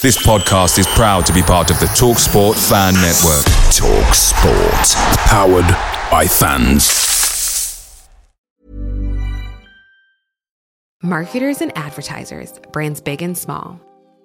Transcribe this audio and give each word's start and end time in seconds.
This 0.00 0.16
podcast 0.24 0.78
is 0.78 0.86
proud 0.86 1.26
to 1.26 1.32
be 1.32 1.42
part 1.42 1.72
of 1.72 1.80
the 1.80 1.86
TalkSport 1.86 2.54
Fan 2.68 2.94
Network. 2.94 3.44
TalkSport. 3.74 4.94
Powered 5.26 5.66
by 6.08 6.24
fans. 6.24 8.08
Marketers 11.02 11.60
and 11.60 11.76
advertisers, 11.76 12.60
brands 12.70 13.00
big 13.00 13.22
and 13.22 13.36
small. 13.36 13.80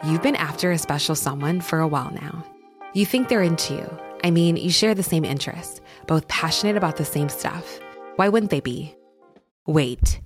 You've 0.05 0.21
been 0.21 0.35
after 0.35 0.69
a 0.69 0.77
special 0.77 1.15
someone 1.15 1.59
for 1.59 1.79
a 1.79 1.87
while 1.87 2.11
now. 2.11 2.45
You 2.93 3.07
think 3.07 3.27
they're 3.27 3.41
into 3.41 3.73
you. 3.73 3.99
I 4.23 4.29
mean, 4.29 4.57
you 4.57 4.69
share 4.69 4.93
the 4.93 5.01
same 5.01 5.25
interests, 5.25 5.81
both 6.05 6.27
passionate 6.27 6.77
about 6.77 6.97
the 6.97 7.05
same 7.05 7.29
stuff. 7.29 7.79
Why 8.17 8.29
wouldn't 8.29 8.51
they 8.51 8.59
be? 8.59 8.93
Wait. 9.65 10.21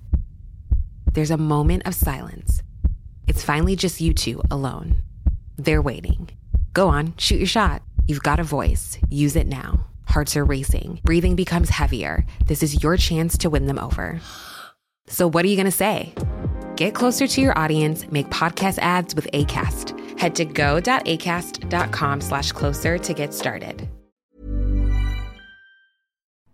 There's 1.14 1.30
a 1.30 1.38
moment 1.38 1.86
of 1.86 1.94
silence. 1.94 2.62
It's 3.26 3.42
finally 3.42 3.76
just 3.76 3.98
you 3.98 4.12
two 4.12 4.42
alone. 4.50 5.04
They're 5.58 5.82
waiting. 5.82 6.30
Go 6.72 6.88
on, 6.88 7.14
shoot 7.18 7.36
your 7.36 7.46
shot. 7.46 7.82
You've 8.06 8.22
got 8.22 8.40
a 8.40 8.44
voice. 8.44 8.96
Use 9.10 9.36
it 9.36 9.48
now. 9.48 9.86
Hearts 10.06 10.36
are 10.36 10.44
racing. 10.44 11.00
Breathing 11.02 11.36
becomes 11.36 11.68
heavier. 11.68 12.24
This 12.46 12.62
is 12.62 12.82
your 12.82 12.96
chance 12.96 13.36
to 13.38 13.50
win 13.50 13.66
them 13.66 13.78
over. 13.78 14.20
So, 15.08 15.28
what 15.28 15.44
are 15.44 15.48
you 15.48 15.56
going 15.56 15.66
to 15.66 15.72
say? 15.72 16.14
Get 16.76 16.94
closer 16.94 17.26
to 17.26 17.40
your 17.40 17.58
audience, 17.58 18.10
make 18.10 18.30
podcast 18.30 18.78
ads 18.78 19.14
with 19.14 19.28
ACAST. 19.32 20.18
Head 20.18 20.34
to 20.36 20.44
go.acast.com 20.44 22.20
slash 22.20 22.52
closer 22.52 22.98
to 22.98 23.12
get 23.12 23.34
started. 23.34 23.88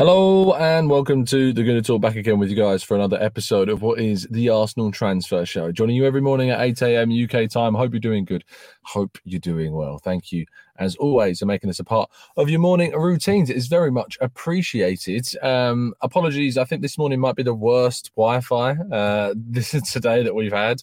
Hello 0.00 0.54
and 0.54 0.88
welcome 0.88 1.26
to 1.26 1.52
the 1.52 1.60
Gooner 1.60 1.84
Talk 1.84 2.00
back 2.00 2.16
again 2.16 2.38
with 2.38 2.48
you 2.48 2.56
guys 2.56 2.82
for 2.82 2.94
another 2.94 3.22
episode 3.22 3.68
of 3.68 3.82
what 3.82 4.00
is 4.00 4.26
the 4.30 4.48
Arsenal 4.48 4.90
Transfer 4.90 5.44
Show. 5.44 5.72
Joining 5.72 5.94
you 5.94 6.06
every 6.06 6.22
morning 6.22 6.48
at 6.48 6.58
8 6.58 6.80
a.m. 6.80 7.10
UK 7.12 7.50
time. 7.50 7.74
Hope 7.74 7.92
you're 7.92 8.00
doing 8.00 8.24
good. 8.24 8.42
Hope 8.84 9.18
you're 9.24 9.40
doing 9.40 9.74
well. 9.74 9.98
Thank 9.98 10.32
you, 10.32 10.46
as 10.78 10.96
always, 10.96 11.40
for 11.40 11.44
making 11.44 11.68
this 11.68 11.80
a 11.80 11.84
part 11.84 12.08
of 12.38 12.48
your 12.48 12.60
morning 12.60 12.92
routines. 12.92 13.50
It 13.50 13.58
is 13.58 13.66
very 13.66 13.90
much 13.90 14.16
appreciated. 14.22 15.26
Um, 15.42 15.92
apologies, 16.00 16.56
I 16.56 16.64
think 16.64 16.80
this 16.80 16.96
morning 16.96 17.20
might 17.20 17.36
be 17.36 17.42
the 17.42 17.52
worst 17.52 18.10
Wi 18.16 18.40
Fi 18.40 18.70
uh, 18.70 19.34
this 19.36 19.74
is 19.74 19.82
today 19.82 20.22
that 20.22 20.34
we've 20.34 20.50
had. 20.50 20.82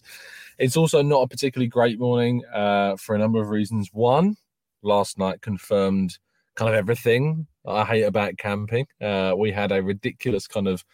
It's 0.58 0.76
also 0.76 1.02
not 1.02 1.22
a 1.22 1.26
particularly 1.26 1.66
great 1.66 1.98
morning 1.98 2.44
uh, 2.54 2.94
for 2.94 3.16
a 3.16 3.18
number 3.18 3.42
of 3.42 3.48
reasons. 3.48 3.90
One, 3.92 4.36
last 4.80 5.18
night 5.18 5.40
confirmed 5.40 6.18
kind 6.58 6.70
of 6.70 6.74
everything 6.74 7.46
I 7.66 7.84
hate 7.84 8.02
about 8.02 8.36
camping. 8.36 8.86
Uh, 9.00 9.32
we 9.38 9.52
had 9.52 9.70
a 9.70 9.80
ridiculous 9.82 10.48
kind 10.48 10.66
of 10.66 10.84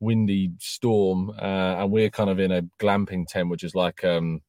windy 0.00 0.50
storm, 0.58 1.30
uh, 1.30 1.76
and 1.78 1.90
we're 1.90 2.10
kind 2.10 2.28
of 2.28 2.38
in 2.38 2.52
a 2.52 2.62
glamping 2.78 3.26
tent, 3.26 3.48
which 3.48 3.64
is 3.64 3.74
like 3.74 4.04
um, 4.04 4.42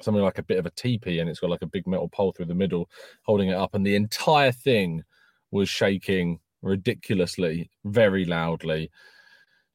something 0.00 0.22
like 0.22 0.38
a 0.38 0.42
bit 0.42 0.58
of 0.58 0.64
a 0.64 0.70
teepee, 0.70 1.18
and 1.18 1.28
it's 1.28 1.40
got 1.40 1.50
like 1.50 1.62
a 1.62 1.66
big 1.66 1.86
metal 1.86 2.08
pole 2.08 2.32
through 2.32 2.46
the 2.46 2.54
middle 2.54 2.88
holding 3.24 3.50
it 3.50 3.54
up, 3.54 3.74
and 3.74 3.86
the 3.86 3.94
entire 3.94 4.50
thing 4.52 5.02
was 5.50 5.68
shaking 5.68 6.40
ridiculously, 6.62 7.70
very 7.84 8.24
loudly. 8.24 8.90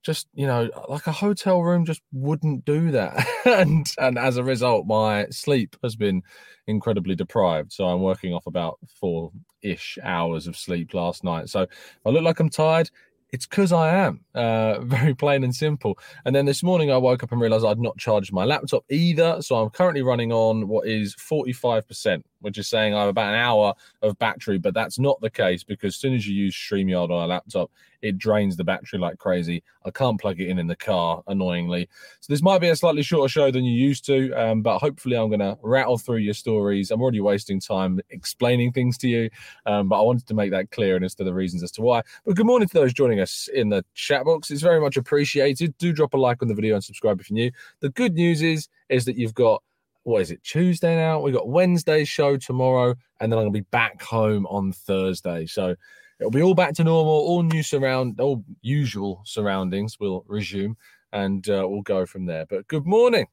Just 0.04 0.28
you 0.34 0.48
know 0.48 0.70
like 0.90 1.06
a 1.06 1.12
hotel 1.12 1.62
room 1.62 1.86
just 1.86 2.02
wouldn't 2.12 2.66
do 2.66 2.92
that. 2.92 3.26
And 3.46 3.90
and 3.98 4.18
as 4.18 4.36
a 4.36 4.44
result 4.44 4.88
my 4.88 5.28
sleep 5.30 5.78
has 5.82 5.96
been 5.96 6.22
incredibly 6.68 7.16
deprived. 7.16 7.72
So 7.72 7.86
i'm 7.86 8.02
working 8.02 8.34
off 8.34 8.46
about 8.46 8.78
four 9.00 9.32
ish 9.62 9.98
hours 10.04 10.48
of 10.48 10.56
sleep 10.58 10.94
last 10.94 11.24
night 11.24 11.50
so 11.50 11.66
i 12.06 12.10
look 12.10 12.24
like 12.24 12.40
i'm 12.40 12.50
tired 12.50 12.90
it's 13.32 13.46
because 13.46 13.72
I 13.72 13.94
am. 13.94 14.22
Uh, 14.34 14.80
very 14.82 15.14
plain 15.14 15.44
and 15.44 15.54
simple. 15.54 15.98
And 16.26 16.36
then 16.36 16.46
this 16.46 16.64
morning 16.64 16.92
I 16.92 16.98
woke 16.98 17.24
up 17.24 17.32
and 17.32 17.42
realized 17.42 17.66
I'd 17.66 17.80
not 17.80 17.98
charged 17.98 18.32
my 18.32 18.46
laptop 18.46 18.86
either. 18.90 19.42
So 19.42 19.58
I'm 19.58 19.70
currently 19.70 20.02
running 20.02 20.32
on 20.32 20.68
what 20.68 20.88
is 20.88 21.16
45%, 21.16 22.24
which 22.42 22.58
is 22.58 22.68
saying 22.68 22.94
I 22.94 23.02
have 23.02 23.10
about 23.10 23.34
an 23.34 23.40
hour 23.40 23.74
of 24.02 24.18
battery, 24.20 24.58
but 24.58 24.74
that's 24.74 25.00
not 25.00 25.20
the 25.22 25.30
case 25.30 25.64
because 25.64 25.96
as 25.96 26.00
soon 26.00 26.14
as 26.14 26.28
you 26.28 26.36
use 26.36 26.56
StreamYard 26.56 27.10
on 27.10 27.24
a 27.24 27.28
laptop, 27.28 27.72
it 28.02 28.18
drains 28.18 28.56
the 28.56 28.64
battery 28.64 29.00
like 29.00 29.18
crazy. 29.18 29.64
I 29.86 29.92
can't 29.92 30.20
plug 30.20 30.40
it 30.40 30.50
in 30.50 30.60
in 30.60 30.68
the 30.68 30.76
car, 30.76 31.24
annoyingly. 31.28 31.90
So 32.20 32.32
this 32.32 32.42
might 32.42 32.60
be 32.60 32.70
a 32.70 32.76
slightly 32.76 33.04
shorter 33.04 33.30
show 33.30 33.52
than 33.52 33.66
you 33.66 33.74
used 33.74 34.06
to, 34.06 34.32
um, 34.34 34.62
but 34.62 34.80
hopefully 34.80 35.16
I'm 35.16 35.30
going 35.30 35.40
to 35.40 35.58
rattle 35.62 35.98
through 35.98 36.18
your 36.18 36.34
stories. 36.34 36.92
I'm 36.92 37.02
already 37.02 37.22
wasting 37.22 37.60
time 37.60 38.00
explaining 38.10 38.72
things 38.72 38.98
to 39.00 39.08
you, 39.08 39.30
um, 39.66 39.90
but 39.90 40.00
I 40.00 40.04
wanted 40.04 40.28
to 40.28 40.34
make 40.34 40.52
that 40.52 40.72
clear 40.72 40.96
and 40.96 41.06
as 41.06 41.16
to 41.16 41.24
the 41.24 41.34
reasons 41.34 41.64
as 41.64 41.72
to 41.72 41.82
why. 41.82 42.04
But 42.26 42.36
good 42.36 42.46
morning 42.46 42.68
to 42.68 42.74
those 42.74 42.94
joining 42.94 43.20
us 43.20 43.50
in 43.54 43.70
the 43.70 43.84
chat 43.94 44.26
box. 44.26 44.52
It's 44.52 44.62
very 44.62 44.80
much 44.80 44.98
appreciated. 44.98 45.78
Do 45.78 45.92
drop 45.94 46.14
a 46.14 46.18
like 46.18 46.42
on 46.42 46.48
the 46.48 46.56
video 46.56 46.76
and 46.76 46.84
subscribe 46.84 47.20
if 47.20 47.30
you're 47.30 47.36
new. 47.36 47.52
The 47.80 47.90
good 47.90 48.14
news 48.14 48.42
is, 48.42 48.68
is 48.90 49.06
that 49.06 49.18
you've 49.18 49.34
got 49.34 49.64
what 50.08 50.22
is 50.22 50.32
it 50.32 50.42
Tuesday 50.42 50.96
now? 50.96 51.20
We 51.20 51.34
got 51.34 51.50
Wednesday's 51.50 52.08
show 52.08 52.38
tomorrow, 52.38 52.96
and 53.20 53.30
then 53.30 53.38
I'm 53.38 53.44
gonna 53.44 53.52
be 53.52 53.60
back 53.72 54.02
home 54.02 54.48
on 54.48 54.72
Thursday. 54.72 55.46
So 55.46 55.76
it'll 56.18 56.32
be 56.32 56.42
all 56.42 56.54
back 56.54 56.76
to 56.76 56.86
normal, 56.86 57.12
all 57.12 57.44
new 57.44 57.62
surround, 57.62 58.22
all 58.22 58.42
usual 58.62 59.22
surroundings 59.26 60.00
will 60.00 60.24
resume, 60.26 60.78
and 61.12 61.48
uh, 61.50 61.66
we'll 61.68 61.82
go 61.82 62.06
from 62.06 62.26
there. 62.26 62.46
But 62.46 62.70
good 62.70 62.86
morning. 62.86 63.28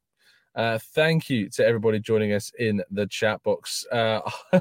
Uh, 0.56 0.80
thank 0.96 1.30
you 1.30 1.48
to 1.50 1.64
everybody 1.64 2.00
joining 2.00 2.32
us 2.32 2.50
in 2.58 2.82
the 2.90 3.06
chat 3.06 3.40
box. 3.44 3.86
Uh, 3.92 4.20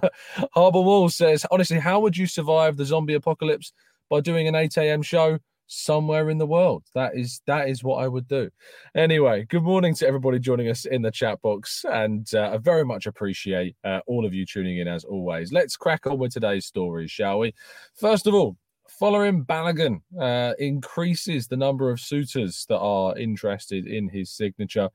Harbour 0.53 0.81
Wall 0.81 1.09
says, 1.09 1.47
honestly, 1.49 1.79
how 1.79 1.99
would 1.99 2.15
you 2.15 2.27
survive 2.27 2.77
the 2.77 2.85
zombie 2.85 3.15
apocalypse 3.15 3.73
by 4.11 4.19
doing 4.19 4.47
an 4.47 4.53
8 4.53 4.77
a.m. 4.77 5.01
show? 5.01 5.39
Somewhere 5.75 6.29
in 6.29 6.37
the 6.37 6.45
world. 6.45 6.83
That 6.93 7.15
is 7.15 7.41
that 7.47 7.67
is 7.67 7.83
what 7.83 8.03
I 8.03 8.07
would 8.07 8.27
do. 8.27 8.51
Anyway, 8.95 9.45
good 9.49 9.63
morning 9.63 9.95
to 9.95 10.07
everybody 10.07 10.37
joining 10.37 10.69
us 10.69 10.85
in 10.85 11.01
the 11.01 11.09
chat 11.09 11.41
box, 11.41 11.83
and 11.91 12.29
uh, 12.35 12.51
I 12.53 12.57
very 12.57 12.85
much 12.85 13.07
appreciate 13.07 13.75
uh, 13.83 14.01
all 14.05 14.23
of 14.23 14.35
you 14.35 14.45
tuning 14.45 14.77
in 14.77 14.87
as 14.87 15.03
always. 15.03 15.51
Let's 15.51 15.75
crack 15.75 16.05
on 16.05 16.19
with 16.19 16.31
today's 16.31 16.67
stories, 16.67 17.09
shall 17.09 17.39
we? 17.39 17.53
First 17.95 18.27
of 18.27 18.33
all. 18.33 18.55
Folarin 19.01 19.43
Balogun 19.43 20.01
uh, 20.21 20.53
increases 20.59 21.47
the 21.47 21.57
number 21.57 21.89
of 21.89 21.99
suitors 21.99 22.65
that 22.69 22.77
are 22.77 23.17
interested 23.17 23.87
in 23.87 24.07
his 24.07 24.29
signature. 24.29 24.89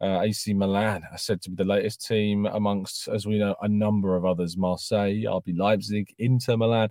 Uh, 0.00 0.20
AC 0.22 0.54
Milan 0.54 1.02
are 1.12 1.18
said 1.18 1.42
to 1.42 1.50
be 1.50 1.56
the 1.56 1.64
latest 1.64 2.06
team 2.06 2.46
amongst, 2.46 3.08
as 3.08 3.26
we 3.26 3.38
know, 3.38 3.54
a 3.60 3.68
number 3.68 4.16
of 4.16 4.24
others 4.24 4.56
Marseille, 4.56 5.24
RB 5.24 5.56
Leipzig, 5.58 6.14
Inter 6.18 6.56
Milan. 6.56 6.88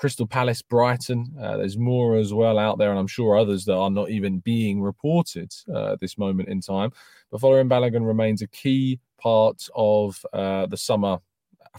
Crystal 0.00 0.26
Palace, 0.26 0.62
Brighton. 0.62 1.30
Uh, 1.38 1.58
there's 1.58 1.76
more 1.76 2.16
as 2.16 2.32
well 2.32 2.58
out 2.58 2.78
there, 2.78 2.88
and 2.88 2.98
I'm 2.98 3.06
sure 3.06 3.36
others 3.36 3.66
that 3.66 3.76
are 3.76 3.90
not 3.90 4.08
even 4.08 4.38
being 4.38 4.80
reported 4.80 5.52
uh, 5.68 5.92
at 5.92 6.00
this 6.00 6.16
moment 6.16 6.48
in 6.48 6.62
time. 6.62 6.90
But 7.30 7.42
following 7.42 7.68
Balogun 7.68 8.06
remains 8.06 8.40
a 8.40 8.46
key 8.46 8.98
part 9.20 9.68
of 9.74 10.24
uh, 10.32 10.64
the 10.64 10.78
summer 10.78 11.18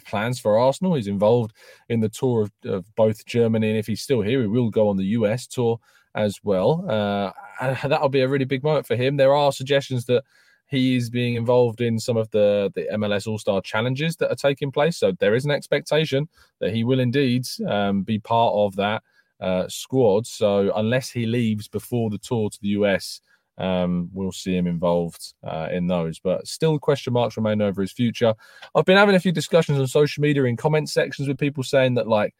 plans 0.06 0.39
for 0.39 0.59
Arsenal. 0.59 0.94
He's 0.94 1.07
involved 1.07 1.53
in 1.89 2.00
the 2.00 2.09
tour 2.09 2.44
of, 2.44 2.51
of, 2.63 2.85
both 2.95 3.25
Germany, 3.25 3.69
and 3.69 3.79
if 3.79 3.88
he's 3.88 4.03
still 4.03 4.21
here, 4.21 4.41
he 4.41 4.47
will 4.47 4.69
go 4.69 4.88
on 4.88 4.97
the 4.97 5.17
US 5.17 5.47
tour 5.47 5.79
as 6.13 6.39
well. 6.44 6.85
Uh, 6.88 7.31
and 7.59 7.75
that'll 7.91 8.07
be 8.07 8.21
a 8.21 8.27
really 8.27 8.45
big 8.45 8.63
moment 8.63 8.85
for 8.85 8.95
him. 8.95 9.17
There 9.17 9.33
are 9.33 9.51
suggestions 9.51 10.06
that 10.06 10.24
he 10.71 10.95
is 10.95 11.09
being 11.09 11.35
involved 11.35 11.81
in 11.81 12.00
some 12.00 12.15
of 12.15 12.31
the 12.31 12.71
the 12.73 12.88
MLS 12.94 13.27
All 13.27 13.38
Star 13.38 13.62
challenges 13.62 14.15
that 14.15 14.31
are 14.31 14.35
taking 14.35 14.71
place. 14.71 14.97
So 14.97 15.12
there 15.19 15.35
is 15.35 15.44
an 15.44 15.51
expectation 15.51 16.29
that 16.62 16.73
he 16.73 16.85
will 16.85 17.01
indeed 17.01 17.45
um, 17.68 18.03
be 18.03 18.18
part 18.18 18.53
of 18.56 18.75
that 18.77 19.03
uh, 19.41 19.68
squad. 19.68 20.25
So 20.25 20.71
unless 20.75 21.09
he 21.09 21.25
leaves 21.25 21.68
before 21.68 22.09
the 22.09 22.18
tour 22.18 22.50
to 22.50 22.57
the 22.62 22.69
US, 22.69 23.19
um, 23.57 24.09
we'll 24.13 24.31
see 24.31 24.56
him 24.56 24.65
involved 24.65 25.33
uh, 25.44 25.68
in 25.71 25.88
those. 25.88 26.19
But 26.19 26.47
still, 26.47 26.79
question 26.79 27.12
marks 27.12 27.35
remain 27.35 27.62
over 27.62 27.81
his 27.81 27.91
future. 27.91 28.33
I've 28.74 28.85
been 28.85 28.97
having 28.97 29.15
a 29.15 29.19
few 29.19 29.33
discussions 29.33 29.77
on 29.77 29.88
social 29.88 30.21
media 30.21 30.45
in 30.45 30.56
comment 30.56 30.89
sections 30.89 31.27
with 31.27 31.38
people 31.38 31.63
saying 31.63 31.95
that 31.95 32.07
like 32.07 32.33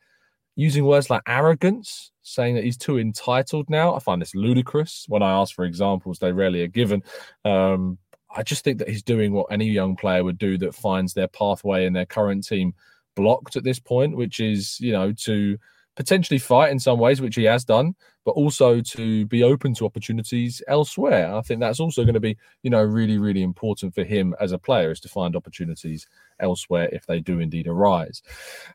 using 0.56 0.86
words 0.86 1.10
like 1.10 1.22
arrogance, 1.28 2.12
saying 2.22 2.56
that 2.56 2.64
he's 2.64 2.78
too 2.78 2.98
entitled 2.98 3.70
now. 3.70 3.94
I 3.94 4.00
find 4.00 4.22
this 4.22 4.36
ludicrous. 4.36 5.06
When 5.10 5.22
I 5.22 5.32
ask 5.34 5.54
for 5.54 5.66
examples, 5.66 6.20
they 6.20 6.32
rarely 6.32 6.64
are 6.64 6.68
given. 6.68 7.04
Um, 7.44 7.98
I 8.36 8.44
just 8.44 8.64
think 8.64 8.80
that 8.80 8.90
he's 8.90 9.04
doing 9.04 9.34
what 9.34 9.52
any 9.52 9.66
young 9.66 9.96
player 9.96 10.24
would 10.24 10.38
do 10.38 10.58
that 10.60 10.76
finds 10.76 11.14
their 11.14 11.28
pathway 11.28 11.86
in 11.86 11.94
their 11.94 12.06
current 12.06 12.48
team 12.48 12.74
blocked 13.16 13.56
at 13.56 13.64
this 13.64 13.80
point, 13.80 14.16
which 14.16 14.40
is, 14.40 14.80
you 14.80 14.92
know, 14.92 15.12
to 15.12 15.58
potentially 15.96 16.40
fight 16.40 16.72
in 16.72 16.80
some 16.80 17.00
ways, 17.00 17.22
which 17.22 17.36
he 17.36 17.44
has 17.44 17.66
done, 17.66 17.96
but 18.24 18.32
also 18.32 18.80
to 18.80 19.26
be 19.26 19.44
open 19.44 19.74
to 19.76 19.86
opportunities 19.86 20.62
elsewhere. 20.68 21.34
I 21.34 21.42
think 21.42 21.60
that's 21.60 21.80
also 21.80 22.04
going 22.04 22.14
to 22.14 22.20
be, 22.20 22.38
you 22.64 22.70
know, 22.70 22.82
really, 22.82 23.18
really 23.18 23.44
important 23.44 23.94
for 23.94 24.04
him 24.04 24.34
as 24.40 24.52
a 24.52 24.58
player 24.58 24.92
is 24.92 25.00
to 25.02 25.10
find 25.10 25.36
opportunities 25.36 26.08
elsewhere 26.40 26.90
if 26.92 27.06
they 27.06 27.20
do 27.20 27.40
indeed 27.40 27.68
arise. 27.68 28.22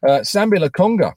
Uh, 0.07 0.21
Sambi 0.21 0.59
Lokonga 0.59 1.15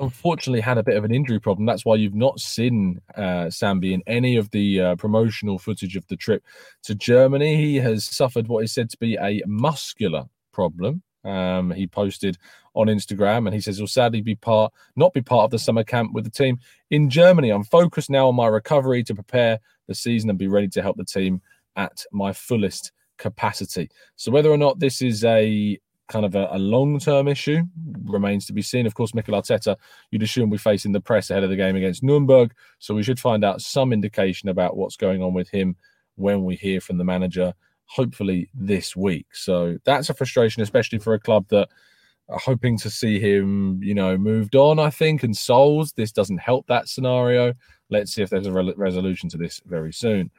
unfortunately 0.00 0.60
had 0.60 0.78
a 0.78 0.82
bit 0.82 0.96
of 0.96 1.04
an 1.04 1.14
injury 1.14 1.40
problem. 1.40 1.66
That's 1.66 1.84
why 1.84 1.96
you've 1.96 2.14
not 2.14 2.40
seen 2.40 3.00
uh, 3.16 3.46
Sambi 3.46 3.92
in 3.92 4.02
any 4.06 4.36
of 4.36 4.50
the 4.50 4.80
uh, 4.80 4.96
promotional 4.96 5.58
footage 5.58 5.96
of 5.96 6.06
the 6.08 6.16
trip 6.16 6.44
to 6.84 6.94
Germany. 6.94 7.56
He 7.56 7.76
has 7.76 8.04
suffered 8.04 8.48
what 8.48 8.64
is 8.64 8.72
said 8.72 8.90
to 8.90 8.98
be 8.98 9.16
a 9.16 9.42
muscular 9.46 10.24
problem. 10.52 11.02
Um, 11.24 11.70
he 11.70 11.86
posted 11.86 12.38
on 12.74 12.86
Instagram 12.86 13.46
and 13.46 13.54
he 13.54 13.60
says 13.60 13.78
he'll 13.78 13.86
sadly 13.86 14.20
be 14.20 14.36
part, 14.36 14.72
not 14.94 15.12
be 15.12 15.20
part 15.20 15.44
of 15.44 15.50
the 15.50 15.58
summer 15.58 15.84
camp 15.84 16.12
with 16.12 16.24
the 16.24 16.30
team 16.30 16.58
in 16.90 17.10
Germany. 17.10 17.50
I'm 17.50 17.64
focused 17.64 18.08
now 18.08 18.28
on 18.28 18.36
my 18.36 18.46
recovery 18.46 19.02
to 19.04 19.14
prepare 19.14 19.58
the 19.88 19.94
season 19.94 20.30
and 20.30 20.38
be 20.38 20.48
ready 20.48 20.68
to 20.68 20.82
help 20.82 20.96
the 20.96 21.04
team 21.04 21.42
at 21.76 22.04
my 22.12 22.32
fullest 22.32 22.92
capacity. 23.18 23.90
So 24.16 24.30
whether 24.30 24.50
or 24.50 24.56
not 24.56 24.78
this 24.78 25.02
is 25.02 25.24
a 25.24 25.78
kind 26.08 26.24
of 26.24 26.34
a, 26.34 26.48
a 26.50 26.58
long 26.58 26.98
term 26.98 27.28
issue 27.28 27.62
remains 28.04 28.46
to 28.46 28.52
be 28.52 28.62
seen. 28.62 28.86
Of 28.86 28.94
course, 28.94 29.14
Mikel 29.14 29.34
Arteta, 29.34 29.76
you'd 30.10 30.22
assume 30.22 30.50
we're 30.50 30.58
facing 30.58 30.92
the 30.92 31.00
press 31.00 31.30
ahead 31.30 31.44
of 31.44 31.50
the 31.50 31.56
game 31.56 31.76
against 31.76 32.02
Nuremberg. 32.02 32.52
So 32.78 32.94
we 32.94 33.02
should 33.02 33.20
find 33.20 33.44
out 33.44 33.62
some 33.62 33.92
indication 33.92 34.48
about 34.48 34.76
what's 34.76 34.96
going 34.96 35.22
on 35.22 35.34
with 35.34 35.50
him 35.50 35.76
when 36.16 36.44
we 36.44 36.56
hear 36.56 36.80
from 36.80 36.98
the 36.98 37.04
manager, 37.04 37.54
hopefully 37.84 38.50
this 38.52 38.96
week. 38.96 39.26
So 39.32 39.78
that's 39.84 40.10
a 40.10 40.14
frustration, 40.14 40.62
especially 40.62 40.98
for 40.98 41.14
a 41.14 41.20
club 41.20 41.46
that 41.48 41.68
hoping 42.30 42.76
to 42.78 42.90
see 42.90 43.18
him, 43.18 43.82
you 43.82 43.94
know, 43.94 44.16
moved 44.18 44.54
on, 44.54 44.78
I 44.78 44.90
think, 44.90 45.22
and 45.22 45.36
souls. 45.36 45.92
This 45.92 46.12
doesn't 46.12 46.38
help 46.38 46.66
that 46.66 46.88
scenario. 46.88 47.54
Let's 47.90 48.12
see 48.12 48.22
if 48.22 48.30
there's 48.30 48.46
a 48.46 48.52
re- 48.52 48.74
resolution 48.76 49.28
to 49.30 49.38
this 49.38 49.60
very 49.66 49.92
soon. 49.92 50.30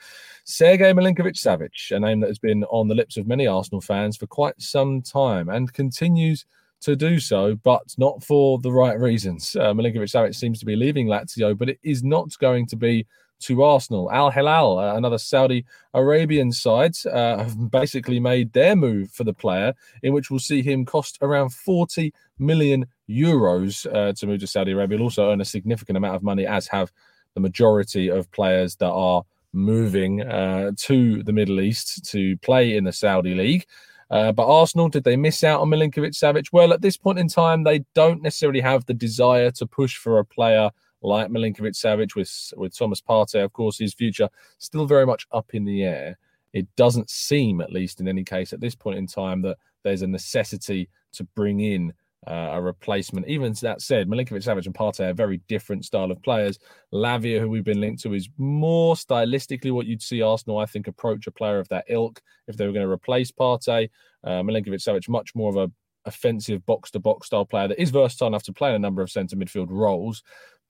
Sergei 0.45 0.93
Milinkovic 0.93 1.35
Savic, 1.35 1.95
a 1.95 1.99
name 1.99 2.19
that 2.19 2.27
has 2.27 2.39
been 2.39 2.63
on 2.65 2.87
the 2.87 2.95
lips 2.95 3.17
of 3.17 3.27
many 3.27 3.47
Arsenal 3.47 3.81
fans 3.81 4.17
for 4.17 4.27
quite 4.27 4.59
some 4.61 5.01
time 5.01 5.49
and 5.49 5.73
continues 5.73 6.45
to 6.81 6.95
do 6.95 7.19
so, 7.19 7.55
but 7.55 7.83
not 7.97 8.23
for 8.23 8.59
the 8.59 8.71
right 8.71 8.99
reasons. 8.99 9.55
Uh, 9.55 9.73
Milinkovic 9.73 10.35
seems 10.35 10.59
to 10.59 10.65
be 10.65 10.75
leaving 10.75 11.07
Lazio, 11.07 11.57
but 11.57 11.69
it 11.69 11.79
is 11.83 12.03
not 12.03 12.37
going 12.39 12.65
to 12.67 12.75
be 12.75 13.05
to 13.41 13.63
Arsenal. 13.63 14.11
Al 14.11 14.29
Hilal, 14.31 14.79
uh, 14.79 14.95
another 14.95 15.17
Saudi 15.17 15.65
Arabian 15.93 16.51
side, 16.51 16.95
uh, 17.05 17.37
have 17.37 17.71
basically 17.71 18.19
made 18.19 18.53
their 18.53 18.75
move 18.75 19.11
for 19.11 19.23
the 19.23 19.33
player, 19.33 19.73
in 20.03 20.13
which 20.13 20.29
we'll 20.29 20.39
see 20.39 20.61
him 20.61 20.85
cost 20.85 21.17
around 21.21 21.49
40 21.49 22.13
million 22.37 22.85
euros 23.09 23.85
uh, 23.93 24.13
to 24.13 24.27
move 24.27 24.39
to 24.41 24.47
Saudi 24.47 24.71
Arabia. 24.71 24.97
He'll 24.97 25.05
also 25.05 25.31
earn 25.31 25.41
a 25.41 25.45
significant 25.45 25.97
amount 25.97 26.15
of 26.15 26.23
money, 26.23 26.45
as 26.45 26.67
have 26.67 26.91
the 27.33 27.39
majority 27.39 28.09
of 28.09 28.31
players 28.31 28.75
that 28.77 28.91
are 28.91 29.23
moving 29.53 30.21
uh, 30.21 30.71
to 30.77 31.23
the 31.23 31.33
Middle 31.33 31.61
East 31.61 32.05
to 32.11 32.37
play 32.37 32.75
in 32.75 32.83
the 32.83 32.93
Saudi 32.93 33.33
League. 33.33 33.65
Uh, 34.11 34.31
but 34.31 34.47
Arsenal, 34.47 34.89
did 34.89 35.03
they 35.03 35.15
miss 35.15 35.43
out 35.43 35.61
on 35.61 35.69
Milinkovic 35.69 36.13
Savic? 36.13 36.47
Well, 36.51 36.73
at 36.73 36.81
this 36.81 36.97
point 36.97 37.19
in 37.19 37.27
time, 37.27 37.63
they 37.63 37.85
don't 37.93 38.23
necessarily 38.23 38.61
have 38.61 38.85
the 38.85 38.93
desire 38.93 39.51
to 39.51 39.67
push 39.67 39.97
for 39.97 40.17
a 40.17 40.25
player 40.25 40.71
like 41.01 41.29
Milinkovic 41.29 41.75
Savic 41.75 42.15
with, 42.15 42.53
with 42.57 42.77
Thomas 42.77 43.01
Partey. 43.01 43.43
Of 43.43 43.53
course, 43.53 43.77
his 43.77 43.93
future 43.93 44.29
still 44.57 44.85
very 44.85 45.05
much 45.05 45.27
up 45.31 45.53
in 45.53 45.65
the 45.65 45.83
air. 45.83 46.17
It 46.53 46.67
doesn't 46.75 47.09
seem, 47.09 47.61
at 47.61 47.71
least 47.71 48.01
in 48.01 48.07
any 48.07 48.23
case, 48.23 48.53
at 48.53 48.59
this 48.59 48.75
point 48.75 48.97
in 48.97 49.07
time, 49.07 49.41
that 49.43 49.57
there's 49.83 50.01
a 50.01 50.07
necessity 50.07 50.89
to 51.13 51.23
bring 51.35 51.59
in 51.59 51.93
uh, 52.27 52.49
a 52.53 52.61
replacement. 52.61 53.27
Even 53.27 53.53
that 53.61 53.81
said, 53.81 54.09
Milinkovic 54.09 54.43
Savic 54.43 54.65
and 54.65 54.75
Partey 54.75 55.09
are 55.09 55.13
very 55.13 55.41
different 55.47 55.85
style 55.85 56.11
of 56.11 56.21
players. 56.21 56.59
Lavia, 56.93 57.39
who 57.39 57.49
we've 57.49 57.63
been 57.63 57.79
linked 57.79 58.01
to, 58.03 58.13
is 58.13 58.29
more 58.37 58.95
stylistically 58.95 59.71
what 59.71 59.85
you'd 59.85 60.01
see 60.01 60.21
Arsenal, 60.21 60.57
I 60.57 60.65
think, 60.65 60.87
approach 60.87 61.27
a 61.27 61.31
player 61.31 61.59
of 61.59 61.69
that 61.69 61.85
ilk 61.87 62.21
if 62.47 62.57
they 62.57 62.65
were 62.65 62.73
going 62.73 62.85
to 62.85 62.91
replace 62.91 63.31
Partey. 63.31 63.89
Uh, 64.23 64.41
Milinkovic 64.41 64.81
Savic, 64.81 65.07
much 65.07 65.33
more 65.35 65.49
of 65.49 65.55
a 65.55 65.71
offensive 66.05 66.65
box 66.65 66.91
to 66.91 66.99
box 66.99 67.27
style 67.27 67.45
player 67.45 67.67
that 67.67 67.81
is 67.81 67.89
versatile 67.89 68.27
enough 68.27 68.43
to 68.43 68.53
play 68.53 68.69
in 68.69 68.75
a 68.75 68.79
number 68.79 69.01
of 69.01 69.11
centre 69.11 69.35
midfield 69.35 69.67
roles, 69.69 70.23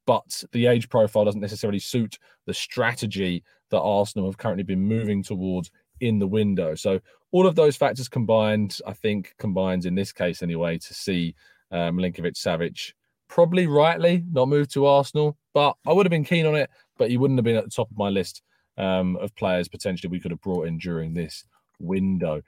but 0.05 0.43
the 0.51 0.67
age 0.67 0.89
profile 0.89 1.25
doesn't 1.25 1.41
necessarily 1.41 1.79
suit 1.79 2.17
the 2.45 2.53
strategy 2.53 3.43
that 3.69 3.81
Arsenal 3.81 4.27
have 4.27 4.37
currently 4.37 4.63
been 4.63 4.81
moving 4.81 5.21
towards 5.23 5.71
in 6.01 6.19
the 6.19 6.27
window. 6.27 6.75
So 6.75 6.99
all 7.31 7.45
of 7.45 7.55
those 7.55 7.75
factors 7.75 8.09
combined, 8.09 8.79
I 8.87 8.93
think, 8.93 9.35
combines 9.37 9.85
in 9.85 9.95
this 9.95 10.11
case 10.11 10.41
anyway 10.41 10.77
to 10.79 10.93
see 10.93 11.35
um, 11.71 11.97
Milinkovic 11.97 12.33
Savic 12.33 12.93
probably 13.27 13.67
rightly 13.67 14.23
not 14.31 14.47
moved 14.47 14.73
to 14.73 14.87
Arsenal, 14.87 15.37
but 15.53 15.75
I 15.85 15.93
would 15.93 16.05
have 16.05 16.11
been 16.11 16.23
keen 16.23 16.45
on 16.45 16.55
it, 16.55 16.69
but 16.97 17.09
he 17.09 17.17
wouldn't 17.17 17.37
have 17.37 17.45
been 17.45 17.55
at 17.55 17.65
the 17.65 17.69
top 17.69 17.91
of 17.91 17.97
my 17.97 18.09
list 18.09 18.41
um, 18.77 19.17
of 19.17 19.35
players 19.35 19.67
potentially 19.67 20.09
we 20.09 20.19
could 20.19 20.31
have 20.31 20.41
brought 20.41 20.67
in 20.67 20.77
during 20.77 21.13
this 21.13 21.45
window. 21.79 22.41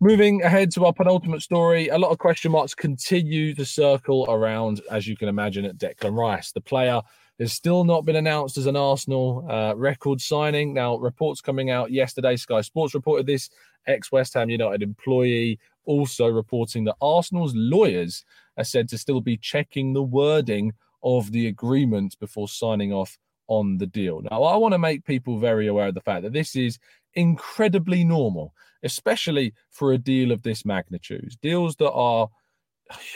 Moving 0.00 0.42
ahead 0.42 0.70
to 0.72 0.86
our 0.86 0.92
penultimate 0.92 1.42
story, 1.42 1.88
a 1.88 1.98
lot 1.98 2.10
of 2.10 2.18
question 2.18 2.52
marks 2.52 2.74
continue 2.74 3.54
to 3.54 3.64
circle 3.64 4.26
around, 4.28 4.80
as 4.90 5.06
you 5.06 5.16
can 5.16 5.28
imagine, 5.28 5.64
at 5.64 5.78
Declan 5.78 6.16
Rice. 6.16 6.52
The 6.52 6.60
player 6.60 7.00
has 7.38 7.52
still 7.52 7.84
not 7.84 8.04
been 8.04 8.16
announced 8.16 8.58
as 8.58 8.66
an 8.66 8.76
Arsenal 8.76 9.46
uh, 9.50 9.74
record 9.76 10.20
signing. 10.20 10.74
Now, 10.74 10.96
reports 10.96 11.40
coming 11.40 11.70
out 11.70 11.90
yesterday, 11.90 12.36
Sky 12.36 12.60
Sports 12.60 12.94
reported 12.94 13.26
this, 13.26 13.50
ex 13.86 14.12
West 14.12 14.34
Ham 14.34 14.50
United 14.50 14.82
employee 14.82 15.58
also 15.84 16.28
reporting 16.28 16.84
that 16.84 16.96
Arsenal's 17.00 17.54
lawyers 17.54 18.24
are 18.56 18.64
said 18.64 18.88
to 18.88 18.98
still 18.98 19.20
be 19.20 19.36
checking 19.36 19.92
the 19.92 20.02
wording 20.02 20.72
of 21.02 21.32
the 21.32 21.48
agreement 21.48 22.18
before 22.20 22.48
signing 22.48 22.92
off 22.92 23.18
on 23.48 23.78
the 23.78 23.86
deal. 23.86 24.22
Now, 24.22 24.44
I 24.44 24.56
want 24.56 24.72
to 24.72 24.78
make 24.78 25.04
people 25.04 25.38
very 25.38 25.66
aware 25.66 25.88
of 25.88 25.94
the 25.94 26.00
fact 26.00 26.22
that 26.22 26.32
this 26.32 26.54
is 26.54 26.78
incredibly 27.14 28.04
normal, 28.04 28.54
especially 28.82 29.54
for 29.70 29.92
a 29.92 29.98
deal 29.98 30.32
of 30.32 30.42
this 30.42 30.64
magnitude. 30.64 31.34
Deals 31.42 31.76
that 31.76 31.92
are 31.92 32.28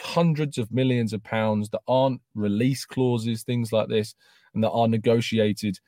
hundreds 0.01 0.57
of 0.57 0.71
millions 0.71 1.13
of 1.13 1.23
pounds 1.23 1.69
that 1.69 1.81
aren't 1.87 2.21
release 2.35 2.85
clauses, 2.85 3.43
things 3.43 3.71
like 3.71 3.87
this, 3.89 4.15
and 4.53 4.63
that 4.63 4.71
are 4.71 4.87
negotiated 4.87 5.79